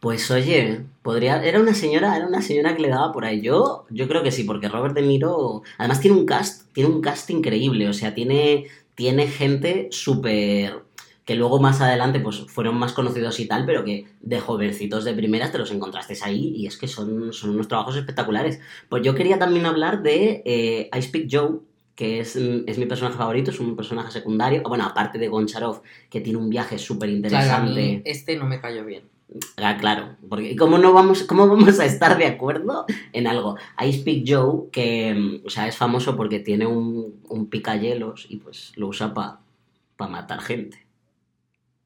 Pues 0.00 0.30
oye, 0.30 0.86
podría. 1.02 1.42
Era 1.44 1.60
una 1.60 1.74
señora, 1.74 2.16
era 2.16 2.26
una 2.26 2.40
señora 2.42 2.74
que 2.74 2.82
le 2.82 2.88
daba 2.88 3.12
por 3.12 3.24
ahí. 3.24 3.42
Yo, 3.42 3.84
yo 3.90 4.08
creo 4.08 4.22
que 4.22 4.32
sí, 4.32 4.44
porque 4.44 4.68
Robert 4.68 4.94
De 4.94 5.02
Niro. 5.02 5.62
Además 5.78 6.00
tiene 6.00 6.16
un 6.16 6.24
cast, 6.26 6.72
tiene 6.72 6.90
un 6.90 7.02
cast 7.02 7.28
increíble. 7.30 7.88
O 7.88 7.92
sea, 7.92 8.14
tiene, 8.14 8.66
tiene 8.94 9.26
gente 9.26 9.88
súper. 9.90 10.82
Que 11.26 11.34
luego 11.36 11.60
más 11.60 11.80
adelante 11.80 12.18
pues 12.18 12.40
fueron 12.48 12.76
más 12.76 12.92
conocidos 12.92 13.38
y 13.40 13.46
tal, 13.46 13.64
pero 13.66 13.84
que 13.84 14.06
de 14.20 14.40
jovencitos 14.40 15.04
de 15.04 15.12
primeras 15.14 15.52
te 15.52 15.58
los 15.58 15.70
encontraste 15.70 16.16
ahí 16.22 16.54
y 16.56 16.66
es 16.66 16.76
que 16.76 16.88
son, 16.88 17.32
son 17.32 17.50
unos 17.50 17.68
trabajos 17.68 17.94
espectaculares. 17.96 18.58
Pues 18.88 19.02
yo 19.04 19.14
quería 19.14 19.38
también 19.38 19.66
hablar 19.66 20.02
de 20.02 20.42
eh, 20.44 20.90
I 20.92 21.02
Speak 21.02 21.28
Joe, 21.30 21.60
que 22.00 22.18
es, 22.18 22.34
es 22.34 22.78
mi 22.78 22.86
personaje 22.86 23.18
favorito, 23.18 23.50
es 23.50 23.60
un 23.60 23.76
personaje 23.76 24.10
secundario. 24.10 24.62
Bueno, 24.62 24.86
aparte 24.86 25.18
de 25.18 25.28
Goncharov, 25.28 25.82
que 26.08 26.22
tiene 26.22 26.38
un 26.38 26.48
viaje 26.48 26.78
súper 26.78 27.10
interesante. 27.10 28.00
este 28.06 28.38
no 28.38 28.46
me 28.46 28.58
cayó 28.58 28.86
bien. 28.86 29.02
Ah, 29.58 29.76
claro, 29.76 30.16
porque 30.26 30.56
¿cómo 30.56 30.78
no 30.78 30.94
vamos, 30.94 31.24
cómo 31.24 31.46
vamos 31.46 31.78
a 31.78 31.84
estar 31.84 32.16
de 32.16 32.24
acuerdo 32.24 32.86
en 33.12 33.26
algo? 33.26 33.58
I 33.78 33.92
Speak 33.92 34.24
Joe, 34.26 34.70
que 34.72 35.12
mm, 35.12 35.46
o 35.46 35.50
sea, 35.50 35.68
es 35.68 35.76
famoso 35.76 36.16
porque 36.16 36.38
tiene 36.38 36.66
un, 36.66 37.20
un 37.28 37.50
picayelos 37.50 38.24
y 38.30 38.38
pues 38.38 38.72
lo 38.76 38.88
usa 38.88 39.12
para 39.12 40.10
matar 40.10 40.40
gente. 40.40 40.86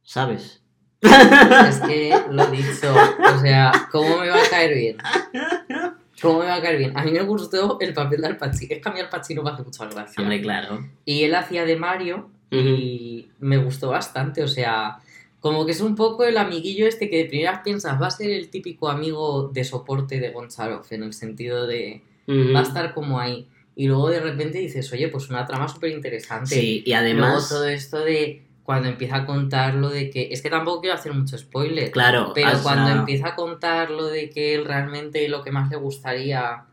¿Sabes? 0.05 0.63
Es 1.01 1.81
que 1.81 2.15
lo 2.31 2.45
he 2.45 2.51
dicho, 2.53 2.95
o 3.35 3.41
sea, 3.41 3.89
¿cómo 3.91 4.19
me 4.19 4.29
va 4.29 4.37
a 4.37 4.49
caer 4.49 4.75
bien? 4.77 4.97
¿Cómo 6.21 6.41
me 6.41 6.47
va 6.47 6.57
a 6.57 6.63
caer 6.63 6.79
bien? 6.79 6.97
A 6.97 7.05
mí 7.05 7.11
me 7.11 7.23
gustó 7.23 7.79
el 7.81 7.93
papel 7.93 8.21
de 8.21 8.27
Al 8.29 8.37
Pacino. 8.37 8.75
Es 8.75 8.83
que 8.83 8.89
a 8.89 8.93
mí 8.93 9.01
Al 9.01 9.09
Pacino 9.09 9.43
me 9.43 9.51
hace 9.51 9.63
mucha 9.63 9.87
gracia. 9.87 10.23
Hombre, 10.23 10.41
claro. 10.41 10.89
Y 11.05 11.25
él 11.25 11.35
hacía 11.35 11.65
de 11.65 11.77
Mario 11.77 12.31
y 12.51 13.29
me 13.41 13.57
gustó 13.57 13.89
bastante, 13.91 14.43
o 14.43 14.49
sea, 14.49 14.99
como 15.41 15.67
que 15.67 15.73
es 15.73 15.81
un 15.81 15.97
poco 15.97 16.25
el 16.25 16.37
amiguillo 16.37 16.87
este 16.87 17.11
que 17.11 17.19
de 17.19 17.25
primeras 17.25 17.61
piensas 17.63 18.01
va 18.01 18.07
a 18.07 18.11
ser 18.11 18.31
el 18.31 18.49
típico 18.49 18.89
amigo 18.89 19.51
de 19.53 19.65
soporte 19.65 20.21
de 20.21 20.31
Gonzalo, 20.31 20.83
en 20.91 21.03
el 21.03 21.13
sentido 21.13 21.67
de 21.67 22.01
Ujú. 22.29 22.55
va 22.55 22.61
a 22.61 22.63
estar 22.63 22.95
como 22.95 23.19
ahí. 23.19 23.49
Y 23.77 23.89
luego 23.89 24.09
de 24.09 24.21
repente 24.21 24.59
dices, 24.59 24.93
oye, 24.93 25.09
pues 25.09 25.29
una 25.31 25.45
trama 25.47 25.67
súper 25.67 25.91
interesante. 25.91 26.55
Sí, 26.55 26.85
y 26.87 26.91
Luego 26.91 27.03
además, 27.03 27.49
todo 27.49 27.67
esto 27.67 27.99
de 28.05 28.44
cuando 28.65 28.89
empieza 28.89 29.17
a 29.17 29.27
contar 29.27 29.75
lo 29.75 29.91
de 29.91 30.11
que. 30.11 30.29
Es 30.33 30.43
que 30.43 30.51
tampoco 30.51 30.81
quiero 30.81 30.97
hacer 30.97 31.13
mucho 31.13 31.37
spoiler. 31.39 31.91
claro, 31.91 32.33
Pero 32.35 32.51
cuando 32.63 32.91
empieza 32.91 33.29
a 33.29 33.35
contar 33.37 33.91
lo 33.91 34.07
de 34.07 34.31
que 34.31 34.55
él 34.55 34.65
realmente 34.65 35.29
lo 35.29 35.43
que 35.43 35.53
más 35.53 35.71
le 35.71 35.77
gustaría, 35.77 36.65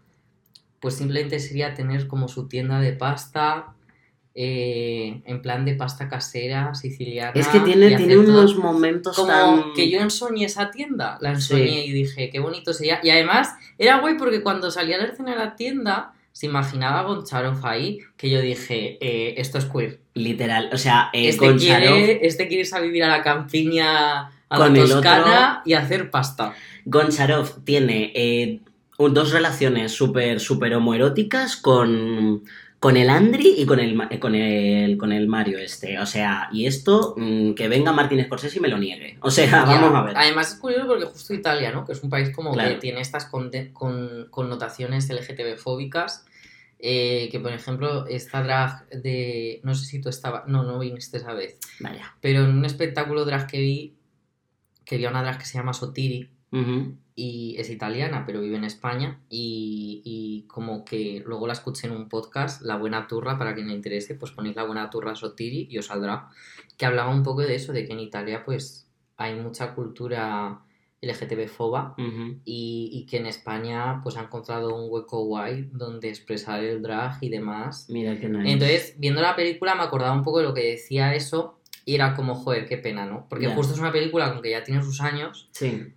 pues 0.80 0.96
simplemente 0.96 1.40
sería 1.40 1.74
tener 1.74 2.08
como 2.08 2.30
su 2.30 2.48
tienda 2.48 2.80
de 2.80 2.94
pasta, 2.94 3.74
eh, 4.34 5.22
en 5.26 5.42
plan 5.42 5.66
de 5.66 5.76
pasta 5.76 6.08
casera, 6.08 6.74
siciliana. 6.74 7.34
es 7.36 7.50
que 7.50 7.60
tiene, 7.60 7.98
tiene 7.98 8.18
unos 8.18 8.56
momentos 8.56 9.18
Como 9.18 9.28
tan... 9.28 9.74
que 9.74 9.90
yo 9.90 10.00
ensoñé 10.00 10.46
esa 10.46 10.72
tienda, 10.72 11.18
la 11.20 11.32
ensoñé 11.32 11.86
y 11.86 11.92
dije, 11.92 12.30
qué 12.30 12.40
bonito 12.40 12.74
sería. 12.74 13.02
Y 13.04 13.10
además 13.10 13.54
era 13.78 14.00
guay 14.00 14.16
porque 14.18 14.42
cuando 14.42 14.72
salía 14.72 14.96
a 14.96 15.00
la 15.00 15.08
escena 15.08 15.32
de 15.32 15.38
la 15.38 15.56
tienda, 15.58 16.14
se 16.32 16.46
imaginaba 16.46 17.00
a 17.00 17.04
Goncharov 17.04 17.66
ahí, 17.66 18.00
que 18.18 18.30
yo 18.30 18.42
dije, 18.42 18.98
eh, 19.02 19.36
esto 19.38 19.58
es 19.58 19.66
queer. 19.66 20.00
Literal, 20.14 20.70
o 20.74 20.78
sea, 20.78 21.10
eh, 21.14 21.30
Este 21.30 21.46
Goncharov- 21.46 21.60
quiere, 21.60 22.20
este 22.26 22.48
quiere 22.48 22.62
irse 22.62 22.76
a 22.76 22.80
vivir 22.80 23.04
a 23.04 23.08
la 23.10 23.22
campiña, 23.24 24.28
a 24.50 24.58
Con 24.58 24.74
la 24.74 24.82
Toscana 24.86 25.62
y 25.66 25.74
hacer 25.74 26.10
pasta. 26.12 26.54
Goncharov 26.86 27.64
tiene 27.64 28.12
eh, 28.16 28.60
dos 28.98 29.32
relaciones 29.32 29.92
súper 29.94 30.40
súper 30.40 30.74
homoeróticas 30.76 31.56
con, 31.56 32.44
con 32.82 32.98
el 32.98 33.10
Andri 33.12 33.54
y 33.58 33.66
con 33.68 33.80
el, 33.80 33.96
eh, 34.10 34.20
con, 34.20 34.34
el, 34.36 34.98
con 34.98 35.12
el 35.14 35.28
Mario 35.28 35.60
este. 35.60 36.00
O 36.00 36.06
sea, 36.08 36.50
y 36.52 36.66
esto, 36.66 37.14
mm, 37.16 37.54
que 37.54 37.68
venga 37.70 37.94
Martin 37.94 38.22
Scorsese 38.26 38.58
y 38.58 38.60
me 38.60 38.68
lo 38.70 38.78
niegue. 38.80 39.18
O 39.22 39.30
sea, 39.32 39.46
Ya. 39.46 39.64
vamos 39.66 39.94
a 39.94 40.02
ver. 40.02 40.18
Además 40.18 40.52
es 40.54 40.60
curioso 40.60 40.88
porque 40.88 41.06
justo 41.06 41.34
Italia, 41.34 41.72
¿no? 41.72 41.86
Que 41.86 41.94
es 41.94 42.02
un 42.04 42.10
país 42.10 42.32
como 42.32 42.52
Claro. 42.52 42.72
que 42.72 42.76
tiene 42.82 43.00
estas 43.00 43.30
conte- 43.32 43.72
con, 43.72 44.28
connotaciones 44.32 45.08
LGTB 45.10 45.58
fóbicas. 45.58 46.26
eh, 46.84 47.30
que 47.32 47.40
por 47.40 47.52
ejemplo, 47.54 48.08
esta 48.08 48.42
drag 48.42 48.90
de. 48.90 49.62
No 49.64 49.76
sé 49.76 49.86
si 49.86 50.02
tú 50.02 50.10
estabas. 50.10 50.48
No, 50.48 50.64
no 50.64 50.80
viniste 50.80 51.18
esa 51.18 51.34
vez. 51.34 51.60
Vaya. 51.80 52.16
Pero 52.22 52.44
en 52.44 52.58
un 52.58 52.66
espectáculo 52.66 53.24
drag 53.24 53.46
que 53.46 53.60
vi, 53.60 53.94
que 54.84 54.98
vi 54.98 55.06
a 55.06 55.12
una 55.12 55.22
drag 55.22 55.38
que 55.38 55.46
se 55.46 55.60
llama 55.60 55.74
Sotiri 55.74 56.32
Ujú. 56.52 56.96
Y 57.24 57.56
es 57.60 57.70
italiana, 57.70 58.24
pero 58.26 58.42
vive 58.42 58.56
en 58.58 58.64
España. 58.64 59.20
Y, 59.30 60.02
y 60.04 60.48
como 60.48 60.84
que 60.84 61.22
luego 61.26 61.46
la 61.48 61.54
escuché 61.54 61.88
en 61.88 61.94
un 61.94 62.10
podcast, 62.10 62.62
La 62.64 62.78
Buena 62.78 63.08
Turra, 63.08 63.38
para 63.38 63.54
quien 63.54 63.68
le 63.68 63.74
interese, 63.76 64.16
pues 64.16 64.32
ponéis 64.32 64.56
La 64.56 64.64
Buena 64.64 64.90
Turra 64.90 65.14
Sotiri 65.16 65.68
y 65.70 65.78
os 65.78 65.86
saldrá. 65.88 66.30
Que 66.78 66.86
hablaba 66.88 67.14
un 67.14 67.22
poco 67.24 67.42
de 67.42 67.54
eso, 67.56 67.74
de 67.74 67.86
que 67.86 67.94
en 67.94 68.00
Italia 68.00 68.44
pues 68.44 68.88
hay 69.18 69.36
mucha 69.36 69.76
cultura 69.76 70.62
LGTB 71.04 71.48
foba 71.48 71.96
Ujú. 71.98 72.40
y, 72.46 72.90
y 72.94 73.06
que 73.08 73.18
en 73.18 73.26
España 73.28 74.02
pues 74.04 74.18
ha 74.18 74.22
encontrado 74.22 74.76
un 74.76 74.86
hueco 74.92 75.24
guay 75.26 75.70
donde 75.74 76.10
expresar 76.10 76.64
el 76.64 76.82
drag 76.82 77.18
y 77.22 77.30
demás. 77.30 77.88
Mira 77.90 78.20
que 78.20 78.30
nice. 78.30 78.52
Entonces, 78.52 78.96
viendo 78.98 79.22
la 79.22 79.36
película 79.36 79.76
me 79.76 79.84
acordaba 79.84 80.14
un 80.14 80.24
poco 80.24 80.40
de 80.40 80.46
lo 80.46 80.54
que 80.54 80.64
decía 80.72 81.14
eso 81.16 81.60
y 81.86 81.96
era 81.96 82.14
como, 82.16 82.36
joder, 82.36 82.68
qué 82.68 82.78
pena, 82.78 83.06
¿no? 83.06 83.26
Porque 83.30 83.46
Ya. 83.48 83.56
justo 83.56 83.74
es 83.74 83.80
una 83.80 83.92
película 83.92 84.32
con 84.32 84.42
que 84.44 84.52
ya 84.52 84.64
tiene 84.64 84.82
sus 84.84 85.02
años, 85.02 85.50
Sí. 85.52 85.94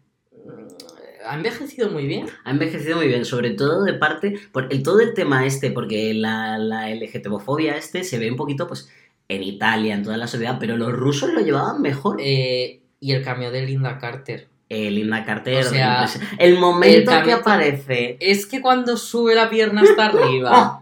Ha 1.26 1.35
envejecido 1.35 1.90
muy 1.90 2.07
bien. 2.07 2.26
Ha 2.45 2.50
envejecido 2.50 2.97
muy 2.99 3.09
bien, 3.09 3.25
sobre 3.25 3.50
todo 3.50 3.85
de 3.85 3.95
parte, 3.95 4.38
por 4.52 4.69
el, 4.73 4.83
todo 4.83 5.00
el 5.00 5.14
tema 5.14 5.47
este, 5.47 5.71
porque 5.71 6.14
la, 6.14 6.59
la 6.59 6.88
LGTBofobia 6.95 7.76
este 7.76 8.04
se 8.04 8.19
ve 8.19 8.31
un 8.31 8.37
poquito, 8.37 8.66
pues, 8.69 8.90
en 9.28 9.43
Italia, 9.43 9.95
en 9.95 10.02
toda 10.02 10.16
la 10.16 10.26
sociedad, 10.26 10.59
pero 10.61 10.76
los 10.76 10.93
rusos 10.93 11.33
lo 11.33 11.40
llevaban 11.40 11.81
mejor. 11.83 12.16
Eh, 12.21 12.81
y 13.00 13.12
el 13.12 13.23
cambio 13.23 13.50
de 13.50 13.66
Linda 13.66 13.99
Carter. 13.99 14.49
Eh, 14.69 14.90
Linda 14.90 15.25
Carter, 15.25 15.64
O 15.64 15.69
sea, 15.69 16.04
impresi- 16.07 16.21
el 16.38 16.59
momento 16.59 17.12
el 17.12 17.23
que 17.23 17.33
aparece. 17.33 18.16
Es 18.21 18.47
que 18.47 18.61
cuando 18.62 18.97
sube 18.97 19.35
la 19.35 19.49
pierna 19.50 19.83
hasta 19.83 20.07
arriba, 20.07 20.81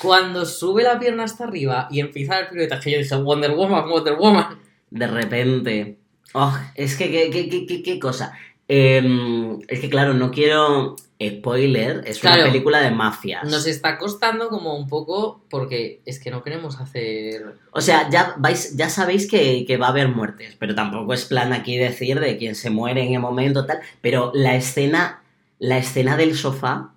cuando 0.00 0.44
sube 0.44 0.82
la 0.82 0.98
pierna 0.98 1.24
hasta 1.24 1.44
arriba 1.44 1.88
y 1.90 2.00
empieza 2.00 2.38
el 2.40 2.48
piruetaje, 2.48 2.90
yo 2.92 2.98
dije, 2.98 3.14
Wonder 3.16 3.52
Woman, 3.52 3.88
Wonder 3.88 4.14
Woman. 4.16 4.58
De 4.90 5.06
repente. 5.06 5.98
Oh, 6.34 6.56
es 6.74 6.96
que, 6.96 7.10
qué, 7.10 7.30
qué, 7.30 7.48
qué- 7.66 7.82
qué 7.82 7.98
cosa. 7.98 8.32
Em, 8.68 9.60
es 9.68 9.80
que, 9.80 9.88
claro, 9.90 10.14
no 10.14 10.30
quiero. 10.30 10.96
Spoiler, 11.18 12.02
es 12.06 12.18
Claro. 12.18 12.42
una 12.42 12.52
película 12.52 12.80
de 12.82 12.90
mafias. 12.90 13.44
Nos 13.50 13.66
está 13.66 13.96
costando 13.96 14.50
como 14.50 14.76
un 14.76 14.86
poco 14.86 15.40
porque 15.48 16.02
es 16.04 16.20
que 16.20 16.30
no 16.30 16.42
queremos 16.42 16.78
hacer... 16.78 17.54
O 17.70 17.80
sea, 17.80 18.10
ya, 18.10 18.34
vais, 18.36 18.76
ya 18.76 18.90
sabéis 18.90 19.26
que, 19.26 19.64
que 19.66 19.78
va 19.78 19.86
a 19.86 19.90
haber 19.90 20.08
muertes, 20.08 20.56
pero 20.58 20.74
tampoco 20.74 21.14
es 21.14 21.24
plan 21.24 21.54
aquí 21.54 21.78
decir 21.78 22.20
de 22.20 22.36
quién 22.36 22.54
se 22.54 22.68
muere 22.68 23.02
en 23.02 23.14
el 23.14 23.20
momento 23.20 23.64
tal. 23.64 23.78
Pero 24.02 24.30
la 24.34 24.56
escena, 24.56 25.22
la 25.58 25.78
escena 25.78 26.18
del 26.18 26.36
sofá, 26.36 26.90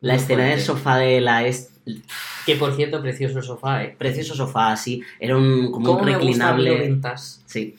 la 0.00 0.12
Muy 0.14 0.22
escena 0.22 0.44
del 0.44 0.60
sofá 0.60 0.98
de 0.98 1.20
la 1.20 1.44
es- 1.44 1.70
Que 2.46 2.54
por 2.54 2.76
cierto, 2.76 3.02
precioso 3.02 3.42
sofá, 3.42 3.82
¿eh? 3.82 3.96
precioso 3.98 4.36
sofá 4.36 4.70
así, 4.70 5.02
era 5.18 5.36
un 5.36 5.72
como 5.72 5.86
¿Cómo 5.86 5.98
un 6.02 6.04
me 6.06 6.12
gusta 6.18 6.52
reclinable. 6.52 7.00
Sí. 7.46 7.74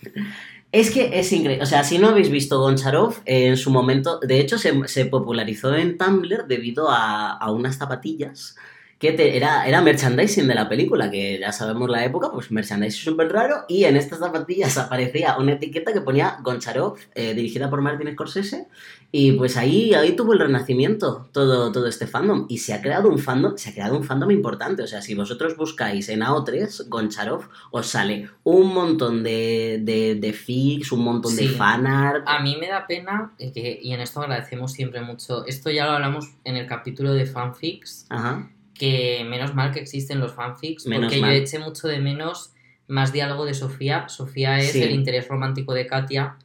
Es 0.72 0.92
que 0.92 1.18
es 1.18 1.32
increíble. 1.32 1.64
O 1.64 1.66
sea, 1.66 1.84
si 1.84 1.98
no 1.98 2.10
habéis 2.10 2.30
visto 2.30 2.60
Goncharov, 2.60 3.22
en 3.26 3.58
su 3.58 3.72
momento, 3.72 4.20
de 4.20 4.40
hecho, 4.40 4.58
se, 4.58 4.88
se 4.88 5.06
popularizó 5.06 5.74
en 5.74 5.98
Tumblr 5.98 6.46
debido 6.48 6.90
a, 6.90 7.32
a 7.32 7.52
unas 7.52 7.78
zapatillas 7.78 8.56
que 9.00 9.12
te- 9.12 9.38
era, 9.38 9.68
era 9.68 9.82
merchandising 9.82 10.48
de 10.48 10.56
la 10.56 10.68
película, 10.68 11.12
que 11.12 11.38
ya 11.40 11.52
sabemos 11.52 11.90
la 11.90 12.04
época, 12.04 12.32
pues 12.32 12.52
merchandising 12.52 13.04
súper 13.12 13.32
raro, 13.32 13.66
y 13.68 13.84
en 13.84 13.96
estas 13.96 14.20
zapatillas 14.20 14.78
aparecía 14.78 15.38
una 15.38 15.54
etiqueta 15.54 15.94
que 15.94 16.02
ponía 16.02 16.38
Goncharov, 16.42 16.96
eh, 17.14 17.34
dirigida 17.36 17.70
por 17.70 17.82
Martin 17.82 18.12
Scorsese, 18.14 18.68
y 19.12 19.34
pues 19.34 19.56
ahí, 19.56 19.94
ahí 19.94 20.16
tuvo 20.16 20.34
el 20.34 20.40
renacimiento 20.40 21.30
todo, 21.32 21.72
todo 21.72 21.88
este 21.88 22.08
fandom, 22.08 22.46
y 22.50 22.58
se 22.58 22.74
ha 22.74 22.82
creado 22.82 23.08
un 23.10 23.20
fandom, 23.20 23.56
se 23.56 23.70
ha 23.70 23.74
creado 23.74 23.96
un 23.96 24.04
fandom 24.04 24.32
importante, 24.32 24.82
o 24.84 24.88
sea, 24.88 25.02
si 25.02 25.14
vosotros 25.16 25.56
buscáis 25.56 26.10
en 26.10 26.22
AO3 26.24 26.90
Goncharov, 26.90 27.48
os 27.72 27.88
sale 27.88 28.30
un 28.44 28.74
montón 28.74 29.22
de, 29.24 29.80
de, 29.84 30.16
de 30.16 30.34
fics, 30.34 30.92
un 30.92 31.04
montón 31.04 31.36
de 31.36 31.44
Sí. 31.44 31.48
fanart, 31.50 32.24
A 32.28 32.40
mí 32.42 32.58
me 32.60 32.68
da 32.68 32.88
pena, 32.88 33.32
eh, 33.38 33.52
que, 33.54 33.80
y 33.82 33.94
en 33.94 34.02
esto 34.02 34.22
agradecemos 34.22 34.72
siempre 34.74 35.02
mucho, 35.02 35.46
esto 35.46 35.70
ya 35.70 35.86
lo 35.86 35.92
hablamos 35.92 36.34
en 36.44 36.58
el 36.58 36.66
capítulo 36.68 37.14
de 37.14 37.26
fanfics, 37.28 38.08
ajá, 38.10 38.50
que 38.78 39.26
menos 39.28 39.54
mal 39.56 39.72
que 39.72 39.80
existen 39.80 40.20
los 40.20 40.34
fanfics, 40.34 40.86
Menos 40.88 41.06
porque 41.12 41.22
mal. 41.22 41.32
yo 41.36 41.42
eché 41.44 41.60
mucho 41.60 41.88
de 41.88 42.00
menos 42.00 42.54
más 42.88 43.12
diálogo 43.12 43.46
de 43.46 43.54
Sofía. 43.54 44.08
Sofía 44.10 44.60
es 44.60 44.72
Sí. 44.72 44.82
el 44.84 44.92
interés 44.92 45.28
romántico 45.28 45.74
de 45.74 45.88
Katia 45.88 46.38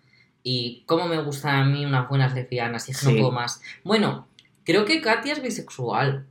y 0.42 0.82
cómo 0.86 1.06
me 1.06 1.22
gustan 1.22 1.54
a 1.56 1.64
mí 1.64 1.84
unas 1.86 2.08
buenas 2.08 2.34
lesbianas, 2.34 2.88
y 2.88 2.92
es 2.92 2.98
que 2.98 3.06
Sí. 3.06 3.12
no 3.12 3.18
puedo 3.18 3.32
más. 3.32 3.60
Bueno, 3.84 4.26
creo 4.64 4.84
que 4.84 5.00
Katia 5.00 5.34
es 5.34 5.42
bisexual. 5.42 6.26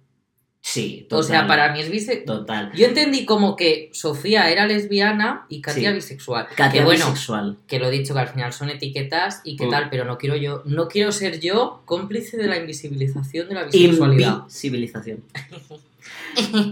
sí, 0.64 1.08
O 1.10 1.24
sea, 1.24 1.40
total, 1.42 1.48
para 1.48 1.74
mí 1.74 1.80
es 1.82 1.90
bisexual. 1.90 2.38
Total. 2.40 2.72
Yo 2.76 2.86
entendí 2.86 3.26
como 3.26 3.56
que 3.56 3.90
Sofía 3.94 4.52
era 4.52 4.68
lesbiana 4.68 5.48
y 5.50 5.60
Katia 5.60 5.90
Sí. 5.90 5.96
bisexual. 5.96 6.46
Katia 6.56 6.82
que 6.82 6.86
bueno, 6.86 7.06
bisexual. 7.08 7.58
que 7.68 7.80
lo 7.80 7.88
he 7.88 7.92
dicho 7.92 8.14
que 8.14 8.20
al 8.20 8.28
final 8.28 8.54
son 8.54 8.70
etiquetas 8.70 9.42
y 9.44 9.56
qué 9.58 9.66
Mm. 9.66 9.70
tal, 9.72 9.90
pero 9.90 10.06
no 10.06 10.20
quiero 10.20 10.36
yo, 10.36 10.62
no 10.66 10.88
quiero 10.88 11.12
ser 11.12 11.40
yo 11.40 11.82
cómplice 11.86 12.38
de 12.38 12.48
la 12.48 12.58
invisibilización 12.58 13.48
de 13.50 13.56
la 13.56 13.64
bisexualidad. 13.64 14.38
Invisibilización. 14.42 15.24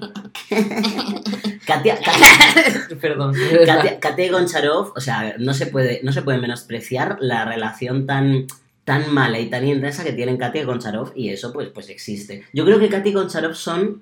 Katia, 1.65 1.97
Katia, 2.03 2.97
Perdón. 2.99 3.33
Katia, 3.65 3.99
Katia 3.99 4.25
y 4.25 4.29
Goncharov, 4.29 4.93
o 4.95 5.01
sea, 5.01 5.35
no 5.37 5.53
se 5.53 5.67
puede, 5.67 6.01
no 6.03 6.11
se 6.11 6.21
puede 6.21 6.39
menospreciar 6.39 7.17
la 7.21 7.45
relación 7.45 8.05
tan, 8.05 8.47
tan 8.85 9.13
mala 9.13 9.39
y 9.39 9.49
tan 9.49 9.67
intensa 9.67 10.03
que 10.03 10.13
tienen 10.13 10.37
Katia 10.37 10.61
y 10.61 10.65
Goncharov 10.65 11.11
y 11.15 11.29
eso 11.29 11.53
pues, 11.53 11.69
pues 11.69 11.89
existe. 11.89 12.43
Yo 12.53 12.65
creo 12.65 12.79
que 12.79 12.89
Katia 12.89 13.11
y 13.11 13.13
Goncharov 13.13 13.55
son 13.55 14.01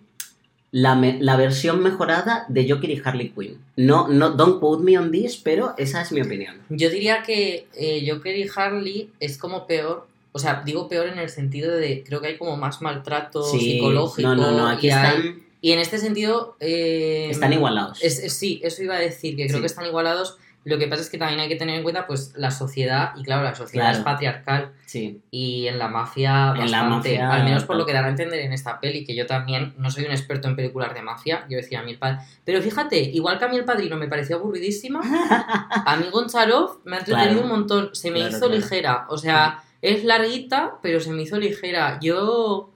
la, 0.71 0.95
me- 0.95 1.17
la 1.21 1.35
versión 1.37 1.81
mejorada 1.81 2.45
de 2.49 2.69
Joker 2.69 2.89
y 2.89 3.01
Harley 3.03 3.29
Quinn. 3.29 3.57
No, 3.77 4.07
no, 4.07 4.31
don't 4.31 4.59
quote 4.59 4.83
me 4.83 4.97
on 4.97 5.11
this, 5.11 5.37
pero 5.37 5.73
esa 5.77 6.01
es 6.01 6.11
mi 6.11 6.21
opinión. 6.21 6.57
Yo 6.69 6.89
diría 6.89 7.23
que 7.23 7.67
eh, 7.75 8.05
Joker 8.09 8.35
y 8.37 8.49
Harley 8.53 9.09
es 9.19 9.37
como 9.37 9.65
peor. 9.67 10.07
O 10.37 10.39
sea, 10.39 10.61
digo 10.63 10.87
peor 10.87 11.07
en 11.07 11.17
el 11.17 11.29
sentido 11.29 11.75
de 11.75 12.03
creo 12.05 12.21
que 12.21 12.27
hay 12.27 12.37
como 12.37 12.55
más 12.57 12.79
maltrato 12.81 13.43
psicológico. 13.43 14.29
no, 14.29 14.35
no, 14.35 14.51
no, 14.51 14.67
aquí 14.67 14.87
y, 14.87 14.91
hay- 14.91 15.05
están, 15.17 15.41
y 15.61 15.71
en 15.71 15.79
este 15.79 15.97
sentido. 15.97 16.55
eh, 16.59 17.27
están 17.31 17.51
igualados. 17.53 17.97
es- 18.03 18.19
es- 18.19 18.33
sí, 18.37 18.61
eso 18.63 18.83
iba 18.83 18.95
a 18.95 18.99
decir, 18.99 19.35
que 19.35 19.45
creo 19.47 19.57
Sí. 19.57 19.61
que 19.61 19.67
están 19.67 19.85
igualados. 19.87 20.37
Lo 20.63 20.77
que 20.77 20.87
pasa 20.89 21.01
es 21.01 21.09
que 21.09 21.17
también 21.17 21.39
hay 21.39 21.47
que 21.47 21.55
tener 21.55 21.75
en 21.77 21.83
cuenta 21.83 22.05
pues 22.07 22.33
la 22.35 22.51
sociedad, 22.51 23.11
y 23.15 23.23
claro, 23.23 23.41
la 23.41 23.55
sociedad 23.55 23.85
Claro. 23.85 23.99
es 23.99 24.03
patriarcal 24.03 24.73
Sí, 24.85 25.21
y 25.31 25.65
en 25.67 25.79
la 25.79 25.87
mafia 25.87 26.49
En 26.57 26.69
la 26.71 26.81
bastante, 26.81 27.17
mafia, 27.19 27.31
al 27.31 27.43
menos 27.45 27.63
por 27.63 27.77
lo 27.77 27.85
que 27.85 27.93
dan 27.93 28.03
a 28.03 28.09
entender 28.09 28.41
en 28.41 28.51
esta 28.51 28.81
peli, 28.81 29.05
que 29.05 29.15
yo 29.15 29.25
también 29.25 29.73
no 29.77 29.89
soy 29.91 30.03
un 30.03 30.11
experto 30.11 30.49
en 30.49 30.57
películas 30.57 30.93
de 30.93 31.01
mafia, 31.01 31.45
yo 31.49 31.55
decía 31.55 31.79
a 31.79 31.83
mí 31.83 31.91
el 31.91 31.97
padre, 31.99 32.17
pero 32.43 32.61
fíjate, 32.61 32.99
igual 32.99 33.39
que 33.39 33.45
a 33.45 33.47
mí 33.47 33.55
el 33.55 33.63
padrino 33.63 33.95
me 33.95 34.09
pareció 34.09 34.35
aburridísima, 34.35 34.99
a 35.85 35.95
mí 35.95 36.07
Goncharov 36.11 36.79
me 36.83 36.97
ha 36.97 36.99
entretenido 36.99 37.31
Claro. 37.31 37.43
un 37.45 37.49
montón, 37.59 37.89
se 37.93 38.11
me 38.11 38.19
Claro, 38.19 38.35
hizo 38.35 38.49
ligera, 38.49 39.05
o 39.09 39.17
sea, 39.17 39.63
es 39.81 40.03
larguita, 40.03 40.79
pero 40.81 40.99
se 40.99 41.11
me 41.11 41.23
hizo 41.23 41.37
ligera, 41.37 41.99
yo 42.01 42.73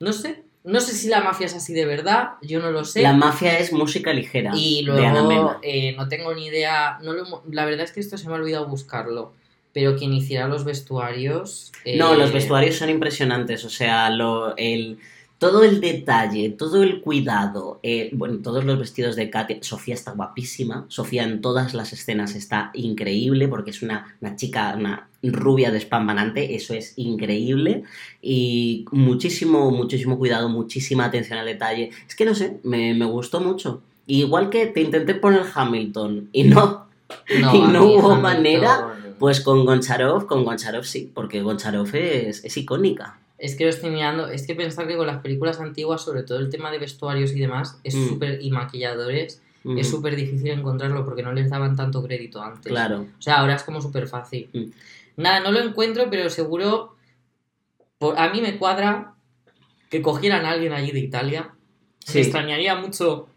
no 0.00 0.12
sé, 0.12 0.44
no 0.64 0.80
sé 0.80 0.92
si 0.92 1.08
la 1.08 1.20
mafia 1.20 1.46
es 1.46 1.54
así 1.54 1.74
de 1.74 1.84
verdad, 1.84 2.30
yo 2.42 2.60
no 2.60 2.70
lo 2.70 2.84
sé. 2.84 3.02
La 3.02 3.12
mafia 3.12 3.58
es 3.58 3.72
música 3.72 4.12
ligera. 4.12 4.52
Y 4.56 4.82
luego 4.82 5.58
eh, 5.62 5.94
no 5.96 6.08
tengo 6.08 6.34
ni 6.34 6.46
idea, 6.46 6.98
no 7.02 7.12
lo 7.12 7.42
la 7.50 7.64
verdad 7.66 7.82
es 7.84 7.92
que 7.92 8.00
esto 8.00 8.16
se 8.16 8.26
me 8.26 8.34
ha 8.34 8.36
olvidado 8.36 8.66
buscarlo, 8.66 9.32
pero 9.72 9.96
quien 9.96 10.12
hiciera 10.14 10.48
los 10.48 10.64
vestuarios... 10.64 11.72
No, 11.96 12.14
eh, 12.14 12.16
los 12.16 12.32
vestuarios 12.32 12.76
son 12.76 12.88
impresionantes, 12.88 13.64
o 13.64 13.70
sea, 13.70 14.08
lo, 14.08 14.56
el, 14.56 14.98
todo 15.38 15.62
el 15.64 15.80
detalle, 15.80 16.50
todo 16.50 16.82
el 16.82 17.00
cuidado, 17.02 17.80
eh, 17.82 18.10
bueno, 18.12 18.38
todos 18.42 18.64
los 18.64 18.78
vestidos 18.78 19.14
de 19.16 19.28
Katia, 19.30 19.58
Sofía 19.60 19.94
está 19.94 20.12
guapísima, 20.12 20.86
Sofía 20.88 21.24
en 21.24 21.40
todas 21.40 21.74
las 21.74 21.92
escenas 21.92 22.34
está 22.34 22.70
increíble 22.72 23.48
porque 23.48 23.70
es 23.70 23.82
una, 23.82 24.16
una 24.20 24.36
chica, 24.36 24.74
una 24.78 25.08
rubia 25.22 25.70
despampanante, 25.70 26.54
eso 26.54 26.72
es 26.72 26.94
increíble 26.96 27.82
y 28.22 28.86
muchísimo, 28.92 29.70
muchísimo 29.70 30.18
cuidado, 30.18 30.48
muchísima 30.48 31.06
atención 31.06 31.38
al 31.38 31.46
detalle, 31.46 31.90
es 32.08 32.14
que 32.14 32.24
no 32.24 32.34
sé, 32.34 32.58
me, 32.62 32.94
me 32.94 33.04
gustó 33.04 33.40
mucho. 33.40 33.82
Igual 34.06 34.50
que 34.50 34.66
te 34.66 34.82
intenté 34.82 35.14
poner 35.14 35.42
Hamilton 35.54 36.28
y 36.32 36.44
no, 36.44 36.86
No, 37.40 37.54
y 37.54 37.60
no 37.62 37.84
hubo 37.84 38.12
Hamilton- 38.12 38.22
manera, 38.22 38.94
pues 39.18 39.40
con 39.40 39.64
Goncharov, 39.66 40.26
con 40.26 40.44
Goncharov 40.44 40.84
sí, 40.84 41.10
porque 41.12 41.42
Goncharov 41.42 41.88
es, 41.94 42.44
es 42.44 42.56
icónica. 42.56 43.18
Es 43.38 43.56
que 43.56 43.64
lo 43.64 43.70
estoy 43.70 43.90
mirando, 43.90 44.28
es 44.28 44.46
que 44.46 44.54
pensar 44.54 44.86
que 44.86 44.96
con 44.96 45.06
las 45.06 45.20
películas 45.20 45.60
antiguas, 45.60 46.02
sobre 46.02 46.22
todo 46.22 46.38
el 46.38 46.50
tema 46.50 46.70
de 46.70 46.78
vestuarios 46.78 47.32
y 47.32 47.40
demás, 47.40 47.78
es 47.84 47.94
Mm. 47.94 48.08
súper. 48.08 48.38
y 48.42 48.50
maquilladores, 48.50 49.42
Mm, 49.64 49.78
es 49.78 49.88
súper 49.88 50.14
difícil 50.14 50.48
encontrarlo 50.50 51.04
porque 51.06 51.22
no 51.22 51.32
les 51.32 51.48
daban 51.48 51.74
tanto 51.74 52.02
crédito 52.02 52.42
antes. 52.42 52.70
Claro. 52.70 53.06
O 53.18 53.22
sea, 53.22 53.38
ahora 53.38 53.54
es 53.54 53.62
como 53.62 53.80
súper 53.80 54.06
fácil. 54.06 54.50
Mm. 54.52 54.64
Nada, 55.22 55.40
no 55.40 55.50
lo 55.52 55.60
encuentro, 55.60 56.08
pero 56.10 56.28
seguro. 56.30 56.90
por- 57.98 58.18
a 58.18 58.28
mí 58.30 58.42
me 58.42 58.58
cuadra 58.58 59.14
que 59.88 60.02
cogieran 60.02 60.44
a 60.44 60.50
alguien 60.50 60.72
allí 60.74 60.90
de 60.92 60.98
Italia. 60.98 61.54
Sí. 62.00 62.18
Me 62.18 62.20
extrañaría 62.24 62.74
mucho 62.74 63.28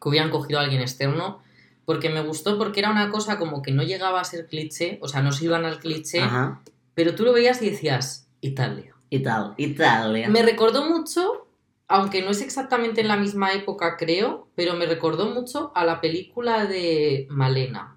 que 0.00 0.08
hubieran 0.08 0.30
cogido 0.30 0.60
a 0.60 0.62
alguien 0.62 0.80
externo. 0.82 1.42
Porque 1.84 2.08
me 2.10 2.20
gustó, 2.22 2.58
porque 2.58 2.78
era 2.78 2.90
una 2.90 3.10
cosa 3.10 3.38
como 3.38 3.60
que 3.62 3.72
no 3.72 3.82
llegaba 3.82 4.20
a 4.20 4.24
ser 4.24 4.46
cliché, 4.46 4.98
o 5.02 5.08
sea, 5.08 5.20
no 5.22 5.32
se 5.32 5.46
iban 5.46 5.64
al 5.64 5.80
cliché, 5.80 6.20
Ajá. 6.20 6.60
pero 6.94 7.16
tú 7.16 7.24
lo 7.24 7.32
veías 7.32 7.60
y 7.62 7.70
decías, 7.70 8.28
Italia. 8.40 8.91
Ital 9.12 9.54
Italia. 9.58 10.28
Me 10.28 10.42
recordó 10.42 10.88
mucho, 10.88 11.46
aunque 11.88 12.22
no 12.22 12.30
es 12.30 12.40
exactamente 12.40 13.00
en 13.02 13.08
la 13.08 13.16
misma 13.16 13.52
época, 13.52 13.96
creo, 13.98 14.48
pero 14.54 14.74
me 14.74 14.86
recordó 14.86 15.26
mucho 15.26 15.70
a 15.74 15.84
la 15.84 16.00
película 16.00 16.66
de 16.66 17.26
Malena. 17.30 17.96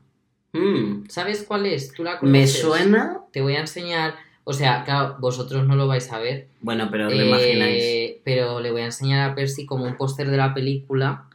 Mm, 0.54 1.08
¿Sabes 1.10 1.44
cuál 1.44 1.66
es? 1.66 1.94
¿Tú 1.94 2.04
la 2.04 2.14
Me 2.14 2.20
conoces? 2.20 2.62
suena. 2.62 3.22
Te 3.32 3.42
voy 3.42 3.56
a 3.56 3.62
enseñar. 3.62 4.16
O 4.44 4.54
sea, 4.54 4.84
claro, 4.84 5.18
vosotros 5.20 5.66
no 5.66 5.76
lo 5.76 5.88
vais 5.88 6.12
a 6.12 6.20
ver. 6.20 6.48
Bueno, 6.62 6.90
pero 6.92 7.10
lo 7.10 7.20
eh, 7.20 7.28
imagináis. 7.28 8.22
Pero 8.24 8.60
le 8.60 8.72
voy 8.72 8.82
a 8.82 8.86
enseñar 8.86 9.30
a 9.30 9.36
Percy 9.36 9.66
como 9.66 9.86
un 9.86 9.98
póster 9.98 10.30
de 10.30 10.38
la 10.38 10.54
película 10.54 11.30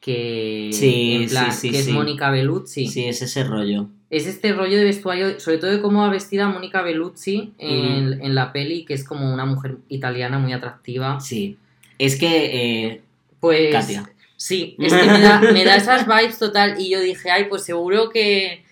que, 0.00 0.70
Sí, 0.72 1.14
en 1.22 1.28
plan, 1.28 1.52
sí, 1.52 1.58
sí, 1.58 1.70
que 1.70 1.78
es. 1.80 1.88
Mónica 1.88 2.30
Bellucci. 2.30 2.86
Sí, 2.88 3.06
es 3.06 3.22
ese 3.22 3.44
rollo. 3.44 3.88
Es 4.08 4.26
este 4.26 4.52
rollo 4.52 4.76
de 4.78 4.84
vestuario, 4.84 5.40
sobre 5.40 5.58
todo 5.58 5.70
de 5.72 5.80
cómo 5.80 6.00
va 6.02 6.10
vestida 6.10 6.48
Mónica 6.48 6.82
Bellucci 6.82 7.52
en, 7.58 8.20
en 8.22 8.34
la 8.34 8.52
peli, 8.52 8.84
que 8.84 8.94
es 8.94 9.02
como 9.04 9.32
una 9.32 9.44
mujer 9.46 9.78
italiana 9.88 10.38
muy 10.38 10.52
atractiva. 10.52 11.18
Sí. 11.20 11.58
Es 11.98 12.16
que. 12.16 12.84
eh, 12.86 13.02
Pues 13.40 13.72
Katia. 13.72 14.08
Sí, 14.36 14.76
es 14.78 14.92
que 14.92 15.06
me 15.06 15.20
da, 15.20 15.40
me 15.52 15.64
da 15.64 15.76
esas 15.76 16.06
vibes 16.06 16.38
total. 16.38 16.76
Y 16.80 16.90
yo 16.90 17.00
dije, 17.00 17.30
ay, 17.30 17.46
pues 17.48 17.64
seguro 17.64 18.10
que. 18.10 18.64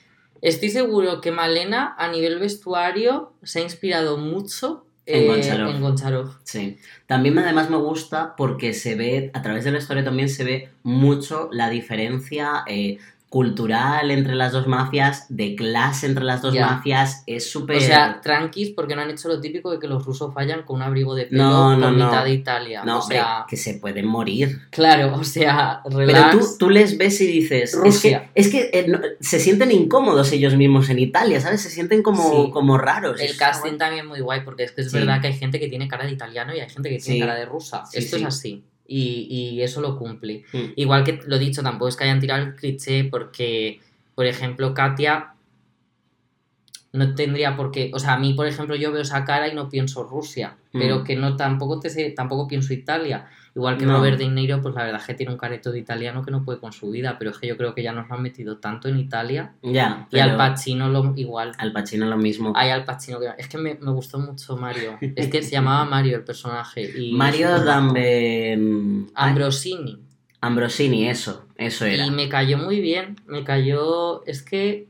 Estoy 0.43 0.69
seguro 0.69 1.21
que 1.23 1.33
Malena, 1.33 1.95
a 1.99 2.09
nivel 2.09 2.39
vestuario, 2.39 3.33
se 3.43 3.61
ha 3.61 3.63
inspirado 3.63 4.19
mucho 4.19 4.85
En 5.07 5.23
eh, 5.23 5.27
Goncharov. 5.27 5.71
en 5.75 5.81
Goncharov. 5.81 6.31
Sí. 6.45 6.77
También 7.07 7.39
además 7.39 7.71
me 7.71 7.79
gusta 7.79 8.35
porque 8.37 8.75
se 8.75 8.95
ve, 8.95 9.31
a 9.33 9.41
través 9.41 9.65
de 9.65 9.73
la 9.73 9.79
historia 9.79 10.05
también 10.05 10.29
se 10.29 10.45
ve 10.45 10.69
mucho 10.83 11.49
la 11.51 11.71
diferencia 11.71 12.63
eh, 12.67 12.99
cultural 13.35 14.13
entre 14.13 14.37
las 14.37 14.53
dos 14.53 14.69
mafias, 14.69 15.27
de 15.29 15.57
clase 15.57 16.07
entre 16.07 16.23
las 16.23 16.41
dos 16.41 16.55
Ya. 16.55 16.67
mafias. 16.69 17.25
Es 17.27 17.51
súper... 17.51 17.79
O 17.79 17.81
sea, 17.81 18.21
tranquis, 18.23 18.71
porque 18.71 18.95
no 18.95 19.03
han 19.03 19.11
hecho 19.11 19.27
lo 19.27 19.41
típico 19.41 19.73
de 19.73 19.81
que 19.81 19.89
los 19.89 20.05
rusos 20.07 20.33
fallan 20.33 20.63
con 20.63 20.77
un 20.77 20.83
abrigo 20.83 21.17
de 21.17 21.27
pelo 21.27 21.43
No, 21.43 21.69
por 21.71 21.79
no, 21.79 21.91
no. 21.91 22.05
mitad 22.07 22.23
de 22.25 22.33
Italia. 22.33 22.85
no, 22.85 23.01
o 23.01 23.03
sea, 23.03 23.39
hombre, 23.39 23.47
que 23.51 23.57
se 23.57 23.75
pueden 23.75 24.07
morir. 24.07 24.61
claro, 24.71 25.17
o 25.17 25.25
sea, 25.25 25.81
Pero 25.83 25.99
relax. 25.99 26.31
tú, 26.39 26.47
tú 26.61 26.71
les 26.71 26.97
ves 26.97 27.21
y 27.21 27.27
dices, 27.27 27.75
Rusia. 27.77 28.31
es 28.37 28.49
que, 28.49 28.61
es 28.61 28.71
que, 28.71 28.79
eh, 28.79 28.87
no- 28.89 29.01
se 29.21 29.41
sienten 29.41 29.73
incómodos 29.73 30.31
ellos 30.31 30.55
mismos 30.55 30.89
en 30.89 31.01
Italia, 31.01 31.41
¿sabes? 31.41 31.61
Se 31.61 31.71
sienten 31.71 32.05
como, 32.05 32.45
Sí. 32.47 32.51
como 32.53 32.79
raros. 32.79 33.21
El 33.21 33.31
Es- 33.33 33.37
casting 33.37 33.79
también 33.79 34.07
muy 34.07 34.21
guay, 34.21 34.43
porque 34.45 34.63
es 34.63 34.71
que 34.71 34.83
es 34.83 34.93
Sí. 34.93 34.97
verdad 34.99 35.21
que 35.21 35.27
hay 35.27 35.35
gente 35.35 35.59
que 35.59 35.67
tiene 35.67 35.89
cara 35.89 36.05
de 36.07 36.13
italiano 36.13 36.55
y 36.55 36.61
hay 36.61 36.71
gente 36.71 36.89
que 36.89 36.99
tiene 36.99 37.15
Sí. 37.17 37.21
cara 37.21 37.35
de 37.35 37.47
rusa. 37.47 37.83
Esto 37.93 38.17
es 38.17 38.25
así. 38.25 38.63
Y, 38.87 39.27
y 39.31 39.63
eso 39.63 39.81
lo 39.81 39.99
cumple. 39.99 40.45
Mm. 40.53 40.73
Igual 40.77 41.05
que 41.05 41.21
lo 41.27 41.39
dicho, 41.39 41.63
tampoco 41.63 41.89
es 41.89 41.97
que 41.97 42.05
hayan 42.05 42.21
tirado 42.21 42.43
el 42.43 42.55
cliché 42.55 43.05
porque, 43.05 43.81
por 44.15 44.27
ejemplo, 44.27 44.75
Katia 44.75 45.34
no 46.95 47.15
tendría 47.15 47.57
por 47.57 47.71
qué. 47.71 47.91
O 47.93 47.99
sea, 47.99 48.15
a 48.15 48.19
mí, 48.19 48.35
por 48.35 48.47
ejemplo, 48.47 48.77
yo 48.77 48.91
veo 48.93 49.03
esa 49.03 49.25
cara 49.25 49.49
y 49.49 49.55
no 49.55 49.69
pienso 49.69 50.05
Rusia, 50.05 50.57
Mm. 50.73 50.79
pero 50.81 51.05
que 51.05 51.15
no 51.17 51.37
tampoco 51.37 51.79
te 51.81 51.91
sé, 51.91 52.11
tampoco 52.11 52.49
pienso 52.49 52.73
Italia. 52.73 53.27
Igual 53.57 53.79
que 53.79 53.87
No. 53.87 53.97
Robert 53.99 54.19
De 54.19 54.27
Niro, 54.29 54.61
pues 54.61 54.75
la 54.75 54.83
verdad 54.85 55.01
es 55.01 55.07
que 55.07 55.15
tiene 55.15 55.31
un 55.33 55.39
careto 55.39 55.71
de 55.71 55.79
italiano 55.79 56.25
que 56.25 56.33
no 56.33 56.43
puede 56.45 56.59
con 56.59 56.73
su 56.73 56.91
vida, 56.91 57.17
pero 57.19 57.31
es 57.31 57.39
que 57.39 57.47
yo 57.47 57.57
creo 57.57 57.73
que 57.73 57.85
ya 57.85 57.93
nos 57.93 58.09
lo 58.09 58.15
han 58.17 58.23
metido 58.23 58.57
tanto 58.59 58.89
en 58.89 58.99
Italia. 58.99 59.53
Ya, 59.63 60.09
Y 60.11 60.19
Al 60.19 60.37
Pacino 60.37 60.89
lo, 60.89 61.13
igual. 61.15 61.53
Al 61.59 61.73
Pacino 61.73 62.07
lo 62.07 62.17
mismo. 62.17 62.53
Hay 62.57 62.71
Al 62.71 62.85
Pacino 62.85 63.21
que... 63.21 63.29
Es 63.39 63.47
que 63.49 63.59
me, 63.59 63.75
me 63.77 63.93
gustó 63.93 64.19
mucho 64.19 64.57
Mario. 64.57 64.99
Es 65.01 65.29
que 65.29 65.41
se 65.43 65.51
llamaba 65.53 65.85
Mario 65.85 66.17
el 66.17 66.25
personaje. 66.25 66.83
Y 67.01 67.13
Mario 67.13 67.61
Dambe... 67.63 68.59
Ambrosini. 69.15 69.99
Ambrosini, 70.41 71.09
eso, 71.09 71.47
eso 71.57 71.87
era. 71.87 72.07
Y 72.07 72.11
me 72.11 72.29
cayó 72.29 72.59
muy 72.59 72.81
bien. 72.81 73.17
Me 73.27 73.45
cayó... 73.45 74.25
Es 74.27 74.43
que 74.43 74.89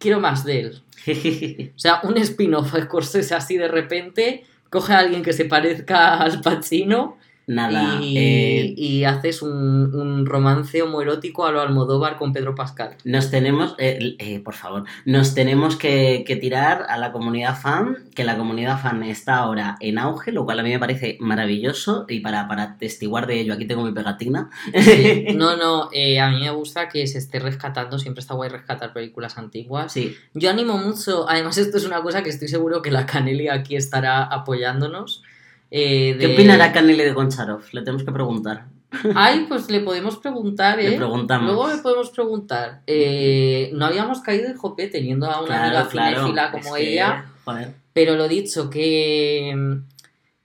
quiero 0.00 0.18
más 0.18 0.44
de 0.44 0.60
él. 0.60 0.82
O 1.76 1.78
sea, 1.78 2.00
un 2.02 2.16
spin-off 2.18 2.72
de 2.72 2.82
Scorsese 2.82 3.34
así 3.34 3.56
de 3.56 3.68
repente, 3.68 4.44
coge 4.68 4.92
a 4.92 4.98
alguien 4.98 5.22
que 5.22 5.32
se 5.32 5.44
parezca 5.44 6.14
al 6.16 6.40
Pacino 6.40 7.18
Nada, 7.50 7.98
y, 8.00 8.16
eh, 8.16 8.74
y 8.76 9.02
haces 9.02 9.42
un, 9.42 9.92
un 9.92 10.24
romance 10.24 10.82
homoerótico 10.82 11.46
a 11.46 11.50
lo 11.50 11.60
Almodóvar 11.60 12.16
con 12.16 12.32
Pedro 12.32 12.54
Pascal. 12.54 12.96
nos 13.04 13.32
tenemos, 13.32 13.74
eh, 13.78 14.14
eh, 14.20 14.38
por 14.38 14.54
favor, 14.54 14.84
nos 15.04 15.34
tenemos 15.34 15.74
que, 15.74 16.22
que 16.24 16.36
tirar 16.36 16.86
a 16.88 16.96
la 16.96 17.10
comunidad 17.10 17.60
fan, 17.60 18.04
que 18.14 18.22
la 18.22 18.36
comunidad 18.38 18.80
fan 18.80 19.02
está 19.02 19.38
ahora 19.38 19.76
en 19.80 19.98
auge, 19.98 20.30
lo 20.30 20.44
cual 20.44 20.60
a 20.60 20.62
mí 20.62 20.70
me 20.70 20.78
parece 20.78 21.16
maravilloso 21.18 22.06
y 22.08 22.20
para, 22.20 22.46
para 22.46 22.76
testiguar 22.78 23.26
de 23.26 23.40
ello, 23.40 23.54
aquí 23.54 23.66
tengo 23.66 23.82
mi 23.82 23.90
pegatina. 23.90 24.48
Sí, 24.72 25.26
no, 25.34 25.56
no, 25.56 25.86
a 25.86 26.30
mí 26.30 26.40
me 26.40 26.50
gusta 26.52 26.88
que 26.88 27.04
se 27.08 27.18
esté 27.18 27.40
rescatando, 27.40 27.98
siempre 27.98 28.20
está 28.20 28.34
guay 28.34 28.48
rescatar 28.48 28.92
películas 28.92 29.38
antiguas. 29.38 29.92
Sí, 29.92 30.16
Yo 30.34 30.50
animo 30.50 30.78
mucho, 30.78 31.28
además 31.28 31.58
esto 31.58 31.78
es 31.78 31.84
una 31.84 32.00
cosa 32.00 32.22
que 32.22 32.30
estoy 32.30 32.46
seguro 32.46 32.80
que 32.80 32.92
la 32.92 33.06
Caneli 33.06 33.48
aquí 33.48 33.74
estará 33.74 34.22
apoyándonos. 34.22 35.24
Eh, 35.70 36.16
¿qué 36.18 36.26
de- 36.26 36.34
opinará 36.34 36.72
Canele 36.72 37.04
de 37.04 37.12
Goncharov? 37.12 37.62
Le 37.72 37.82
tenemos 37.82 38.02
que 38.04 38.12
preguntar. 38.12 38.66
Ay, 39.14 39.46
pues 39.48 39.70
le 39.70 39.80
podemos 39.80 40.16
preguntar, 40.16 40.80
¿eh? 40.80 40.90
Le 40.90 40.96
preguntamos. 40.96 41.46
Luego 41.52 41.68
le 41.68 41.76
podemos 41.80 42.10
preguntar. 42.10 42.82
Eh, 42.88 43.70
no 43.72 43.86
habíamos 43.86 44.20
caído 44.20 44.48
en 44.48 44.56
Jope 44.56 44.88
teniendo 44.88 45.26
a 45.30 45.38
una 45.40 45.46
Claro, 45.46 45.64
amiga 45.78 45.88
claro, 45.88 46.16
cinéfila 46.18 46.50
como 46.50 46.76
es 46.76 46.82
que, 46.82 46.92
ella, 46.94 47.24
joder. 47.44 47.74
pero 47.92 48.16
lo 48.16 48.26
dicho, 48.26 48.68
que, 48.68 49.78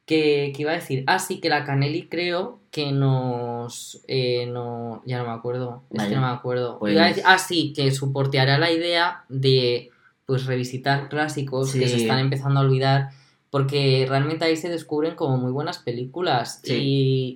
que, 0.06 0.54
que 0.56 0.62
iba 0.62 0.72
a 0.72 0.76
decir, 0.76 1.04
ah, 1.08 1.18
sí, 1.18 1.40
que 1.40 1.50
la 1.50 1.66
Caneli 1.66 2.08
creo 2.08 2.60
que 2.70 2.92
nos... 2.92 4.02
eh, 4.08 4.46
no, 4.52 5.02
ya 5.06 5.18
no 5.20 5.26
me 5.26 5.32
acuerdo, 5.32 5.82
es 5.92 6.04
que 6.04 6.14
no 6.16 6.22
me 6.22 6.28
acuerdo. 6.28 6.78
Pues- 6.78 6.94
Iba 6.94 7.06
a 7.06 7.08
decir, 7.08 7.24
ah, 7.26 7.40
sí, 7.40 7.74
que 7.76 7.90
soporteará 7.92 8.58
la 8.60 8.72
idea 8.72 9.24
de 9.30 9.90
pues 10.28 10.46
revisitar 10.46 11.08
clásicos 11.10 11.72
que 11.74 11.88
se 11.88 11.98
están 11.98 12.20
empezando 12.20 12.60
a 12.60 12.64
olvidar 12.64 13.10
porque 13.56 14.06
realmente 14.10 14.44
ahí 14.44 14.58
se 14.58 14.68
descubren 14.68 15.16
como 15.16 15.38
muy 15.38 15.50
buenas 15.50 15.78
películas 15.78 16.60
Sí. 16.62 16.74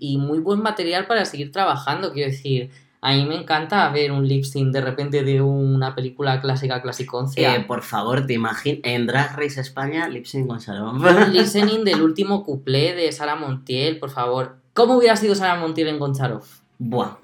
y, 0.01 0.13
y 0.13 0.17
muy 0.17 0.39
buen 0.39 0.59
material 0.61 1.07
para 1.07 1.23
seguir 1.23 1.49
trabajando. 1.53 2.11
Quiero 2.11 2.29
decir, 2.29 2.71
a 2.99 3.13
mí 3.13 3.23
me 3.25 3.35
encanta 3.35 3.87
ver 3.87 4.11
un 4.11 4.27
lip 4.27 4.43
sync 4.43 4.73
de 4.73 4.81
repente 4.81 5.23
de 5.23 5.39
una 5.41 5.95
película 5.95 6.41
clásica 6.41 6.81
clasiconcia. 6.81 7.55
Eh, 7.55 7.61
por 7.61 7.83
favor, 7.83 8.27
te 8.27 8.33
imaginas, 8.33 8.81
en 8.83 9.07
Drag 9.07 9.33
Race 9.39 9.61
España, 9.61 10.09
Lip 10.09 10.25
Sync 10.25 10.45
Goncharov. 10.47 10.93
Un 10.93 11.31
listening 11.33 11.83
del 11.85 12.01
último 12.01 12.43
cuplé 12.43 12.95
de 12.95 13.09
Sara 13.13 13.37
Montiel, 13.37 13.97
por 13.97 14.09
favor. 14.09 14.57
¿Cómo 14.73 14.97
hubiera 14.97 15.15
sido 15.15 15.35
Sara 15.35 15.55
Montiel 15.55 15.87
en 15.87 15.99
Goncharov? 15.99 16.43
Buah. 16.79 17.15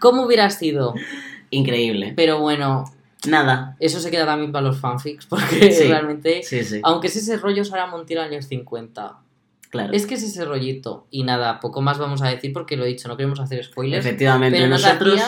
¿Cómo 0.00 0.22
hubiera 0.24 0.50
sido? 0.50 0.94
Increíble. 1.50 2.14
Pero 2.16 2.40
bueno, 2.40 2.82
Nada. 3.28 3.76
eso 3.80 4.00
se 4.00 4.10
queda 4.10 4.26
también 4.26 4.52
para 4.52 4.66
los 4.66 4.78
fanfics, 4.80 5.26
porque 5.26 5.72
Sí. 5.72 5.84
realmente, 5.88 6.42
Sí, 6.42 6.64
sí. 6.64 6.80
aunque 6.82 7.06
es 7.08 7.16
ese 7.16 7.36
rollo 7.36 7.64
Sara 7.64 7.86
Montiel 7.86 8.18
años 8.20 8.46
50, 8.46 9.18
Claro. 9.70 9.92
es 9.94 10.06
que 10.06 10.14
es 10.16 10.22
ese 10.22 10.44
rollito. 10.44 11.06
Y 11.10 11.22
nada, 11.22 11.58
poco 11.60 11.80
más 11.80 11.96
vamos 11.98 12.20
a 12.20 12.28
decir 12.28 12.52
porque 12.52 12.76
lo 12.76 12.84
he 12.84 12.88
dicho, 12.88 13.08
no 13.08 13.16
queremos 13.16 13.40
hacer 13.40 13.64
spoilers. 13.64 14.04
Efectivamente, 14.04 14.58
Pero 14.58 14.68
nosotros 14.68 15.18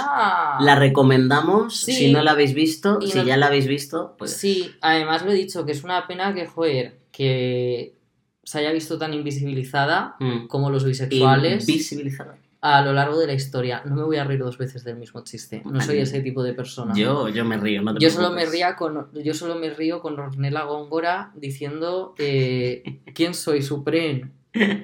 la 0.60 0.76
recomendamos. 0.78 1.76
Sí. 1.76 1.92
Si 1.94 2.12
no 2.12 2.22
la 2.22 2.32
habéis 2.32 2.52
visto, 2.52 2.98
Y 3.00 3.10
si 3.10 3.18
no- 3.18 3.24
ya 3.24 3.36
la 3.38 3.46
habéis 3.46 3.66
visto, 3.66 4.14
pues. 4.18 4.32
Sí, 4.36 4.70
además 4.82 5.24
lo 5.24 5.30
he 5.30 5.34
dicho, 5.34 5.64
que 5.64 5.72
es 5.72 5.82
una 5.82 6.06
pena 6.06 6.34
que, 6.34 6.46
joder, 6.46 6.98
que 7.10 7.94
se 8.42 8.58
haya 8.58 8.72
visto 8.72 8.98
tan 8.98 9.14
invisibilizada 9.14 10.16
mm, 10.20 10.46
como 10.48 10.68
los 10.68 10.84
bisexuales 10.84 11.66
Invisibilizada. 11.66 12.36
A 12.64 12.80
lo 12.80 12.94
largo 12.94 13.18
de 13.18 13.26
la 13.26 13.34
historia. 13.34 13.82
No 13.84 13.94
me 13.94 14.02
voy 14.04 14.16
a 14.16 14.24
reír 14.24 14.40
dos 14.40 14.56
veces 14.56 14.84
del 14.84 14.96
mismo 14.96 15.22
chiste. 15.22 15.60
No 15.66 15.82
soy 15.82 15.98
ese 15.98 16.22
tipo 16.22 16.42
de 16.42 16.54
persona. 16.54 16.94
Yo, 16.96 17.28
yo 17.28 17.44
me 17.44 17.58
río, 17.58 17.82
no 17.82 17.92
te 17.92 18.00
Yo 18.00 18.08
solo 18.08 18.30
me 18.30 18.46
ría 18.46 18.74
con 18.74 19.06
yo 19.12 19.34
solo 19.34 19.56
me 19.56 19.68
río 19.68 20.00
con 20.00 20.18
Ornella 20.18 20.62
Góngora 20.62 21.30
diciendo 21.34 22.14
eh, 22.16 23.00
¿Quién 23.14 23.34
soy 23.34 23.60
Supreme? 23.60 24.30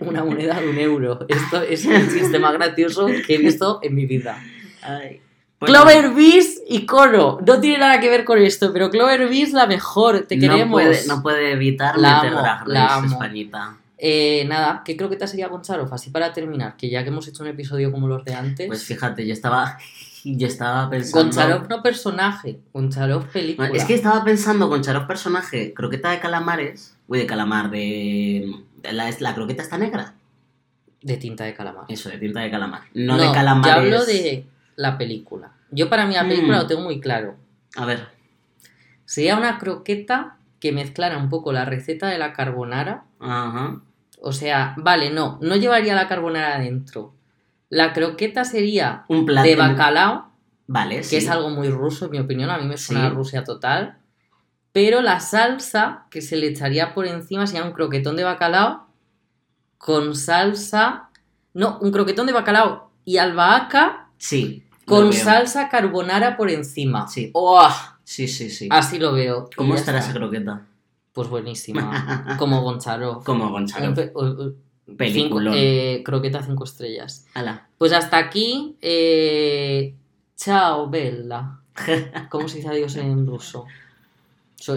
Una 0.01 0.23
moneda 0.23 0.61
de 0.61 0.69
un 0.69 0.77
euro. 0.77 1.21
Esto 1.27 1.62
es 1.62 1.87
el 1.87 2.12
chiste 2.12 2.38
más 2.38 2.53
gracioso 2.53 3.07
que 3.27 3.37
he 3.37 3.38
visto 3.38 3.81
en 3.83 3.95
mi 3.95 4.05
vida. 4.05 4.38
Ay. 4.83 5.23
Pues 5.59 5.73
Clover 5.73 6.11
Beast 6.11 6.59
y 6.69 6.85
Coro. 6.85 7.38
No 7.47 7.61
tiene 7.61 7.79
nada 7.79 7.99
que 7.99 8.11
ver 8.11 8.27
con 8.27 8.38
esto, 8.40 8.75
pero 8.75 8.90
Clover 8.90 9.27
Beast 9.31 9.55
la 9.55 9.66
mejor. 9.66 10.27
Te 10.29 10.37
no 10.37 10.40
queremos. 10.43 10.83
puede, 10.83 11.07
no 11.07 11.23
puede 11.23 11.53
evitar 11.53 11.99
La 11.99 12.16
meter 12.16 12.37
amo, 12.37 12.62
la 12.66 12.95
amo. 12.95 13.07
Españita. 13.07 13.79
Eh, 14.02 14.44
nada, 14.48 14.82
¿qué 14.84 14.96
croqueta 14.96 15.26
sería 15.26 15.48
Gonzalo? 15.48 15.86
Así 15.92 16.08
para 16.10 16.32
terminar, 16.32 16.76
que 16.78 16.88
ya 16.88 17.02
que 17.02 17.10
hemos 17.10 17.28
hecho 17.28 17.42
un 17.42 17.50
episodio 17.50 17.92
como 17.92 18.08
los 18.08 18.24
de 18.24 18.34
antes. 18.34 18.66
Pues 18.66 18.82
fíjate, 18.84 19.26
yo 19.26 19.32
estaba, 19.34 19.76
yo 20.24 20.46
estaba 20.46 20.88
pensando. 20.88 21.24
Goncharov 21.26 21.68
no 21.68 21.82
personaje, 21.82 22.60
Goncharov 22.72 23.26
película. 23.26 23.68
Es 23.74 23.84
que 23.84 23.94
estaba 23.94 24.24
pensando 24.24 24.70
con 24.70 24.80
Charov 24.82 25.06
personaje, 25.06 25.74
croqueta 25.74 26.10
de 26.12 26.20
calamares. 26.20 26.96
Uy, 27.08 27.18
de 27.18 27.26
calamar, 27.26 27.70
de. 27.70 28.50
la, 28.90 29.10
la 29.18 29.34
croqueta 29.34 29.62
está 29.62 29.76
negra. 29.76 30.14
De 31.02 31.16
tinta 31.16 31.44
de 31.44 31.52
calamar. 31.54 31.84
Eso, 31.88 32.08
de 32.08 32.16
tinta 32.18 32.40
de 32.40 32.50
calamar. 32.50 32.82
No, 32.94 33.18
de 33.18 33.30
calamares. 33.32 33.74
Yo 33.74 33.80
hablo 33.80 34.04
de 34.06 34.46
la 34.76 34.96
película. 34.96 35.52
Yo 35.70 35.90
para 35.90 36.06
mí 36.06 36.14
la 36.14 36.26
película 36.26 36.56
Mm. 36.58 36.60
lo 36.62 36.66
tengo 36.66 36.80
muy 36.82 37.00
claro. 37.00 37.36
A 37.76 37.84
ver. 37.84 38.08
Sería 39.04 39.36
una 39.36 39.58
croqueta 39.58 40.36
que 40.60 40.72
mezclara 40.72 41.18
un 41.18 41.28
poco 41.28 41.52
la 41.52 41.64
receta 41.64 42.08
de 42.08 42.18
la 42.18 42.32
carbonara. 42.32 43.04
Ajá. 43.18 43.80
O 44.22 44.33
sea, 44.33 44.74
vale, 44.76 45.11
no, 45.11 45.38
no 45.40 45.56
llevaría 45.56 45.94
la 45.94 46.09
carbonara 46.09 46.56
adentro. 46.56 47.14
La 47.68 47.92
croqueta 47.92 48.44
sería 48.44 49.04
Un 49.09 49.24
plato. 49.26 49.48
de 49.48 49.56
bacalao, 49.56 50.30
Vale, 50.66 50.96
que 50.96 51.02
sí. 51.04 51.16
es 51.16 51.28
algo 51.28 51.50
muy 51.50 51.68
ruso, 51.68 52.04
en 52.06 52.11
mi 52.12 52.18
opinión. 52.18 52.50
A 52.50 52.59
mí 52.59 52.66
me 52.66 52.76
suena 52.76 53.02
Sí. 53.02 53.06
a 53.06 53.11
Rusia 53.11 53.44
total. 53.44 53.98
Pero 54.72 55.00
la 55.02 55.20
salsa 55.20 56.04
que 56.11 56.20
se 56.20 56.37
le 56.37 56.48
echaría 56.48 56.94
por 56.94 57.06
encima 57.06 57.46
sería 57.46 57.64
un 57.64 57.72
croquetón 57.72 58.16
de 58.16 58.24
bacalao 58.24 58.87
con 59.78 60.14
salsa. 60.14 61.09
No, 61.54 61.78
un 61.80 61.90
croquetón 61.90 62.26
de 62.26 62.33
bacalao 62.33 62.90
y 63.04 63.16
albahaca 63.18 64.09
Sí. 64.18 64.64
con 64.85 65.12
salsa 65.12 65.68
carbonara 65.68 66.37
por 66.37 66.50
encima. 66.50 67.09
Sí. 67.09 67.30
¡Oh! 67.35 67.68
Sí, 68.04 68.28
sí, 68.28 68.50
sí. 68.50 68.68
Así 68.70 68.98
lo 68.98 69.12
veo. 69.12 69.48
¿Cómo 69.56 69.74
estará 69.74 69.98
está. 69.98 70.11
esa 70.11 70.18
croqueta? 70.18 70.62
Pues 71.12 71.29
buenísima. 71.29 72.37
Como 72.38 72.62
Gonzalo. 72.62 73.20
Como 73.25 73.51
Gonzalo. 73.51 73.88
Un 73.88 73.94
pe- 73.94 74.12
u- 74.14 74.25
u- 74.25 74.57
Peliculón. 74.96 75.55
cinco- 75.55 75.64
eh, 75.64 76.03
croqueta 76.05 76.42
cinco 76.42 76.64
estrellas. 76.64 77.27
Ala. 77.35 77.68
Pues 77.79 77.92
hasta 77.92 78.18
aquí. 78.18 78.77
eh, 78.81 79.94
Chao, 80.37 80.88
Bella. 80.88 81.59
¿Cómo 82.31 82.49
se 82.49 82.59
dice 82.59 82.68
adiós 82.68 82.96
en 82.96 83.27
ruso? 83.27 83.66
So- 84.57 84.75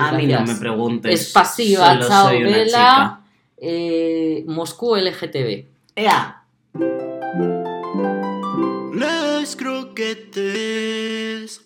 A 0.00 0.12
mí 0.12 0.26
no 0.26 0.42
me 0.44 0.54
preguntes. 0.56 1.20
Es 1.20 1.32
pasiva, 1.32 1.94
Solo 1.94 2.08
chao, 2.08 2.28
soy 2.28 2.42
una 2.42 2.50
vela. 2.50 2.66
chica. 2.66 3.20
Eh, 3.58 4.44
Moscú 4.48 4.96
LGTB. 4.96 5.66
¡Ea! 5.94 6.38
croquetes. 9.56 11.60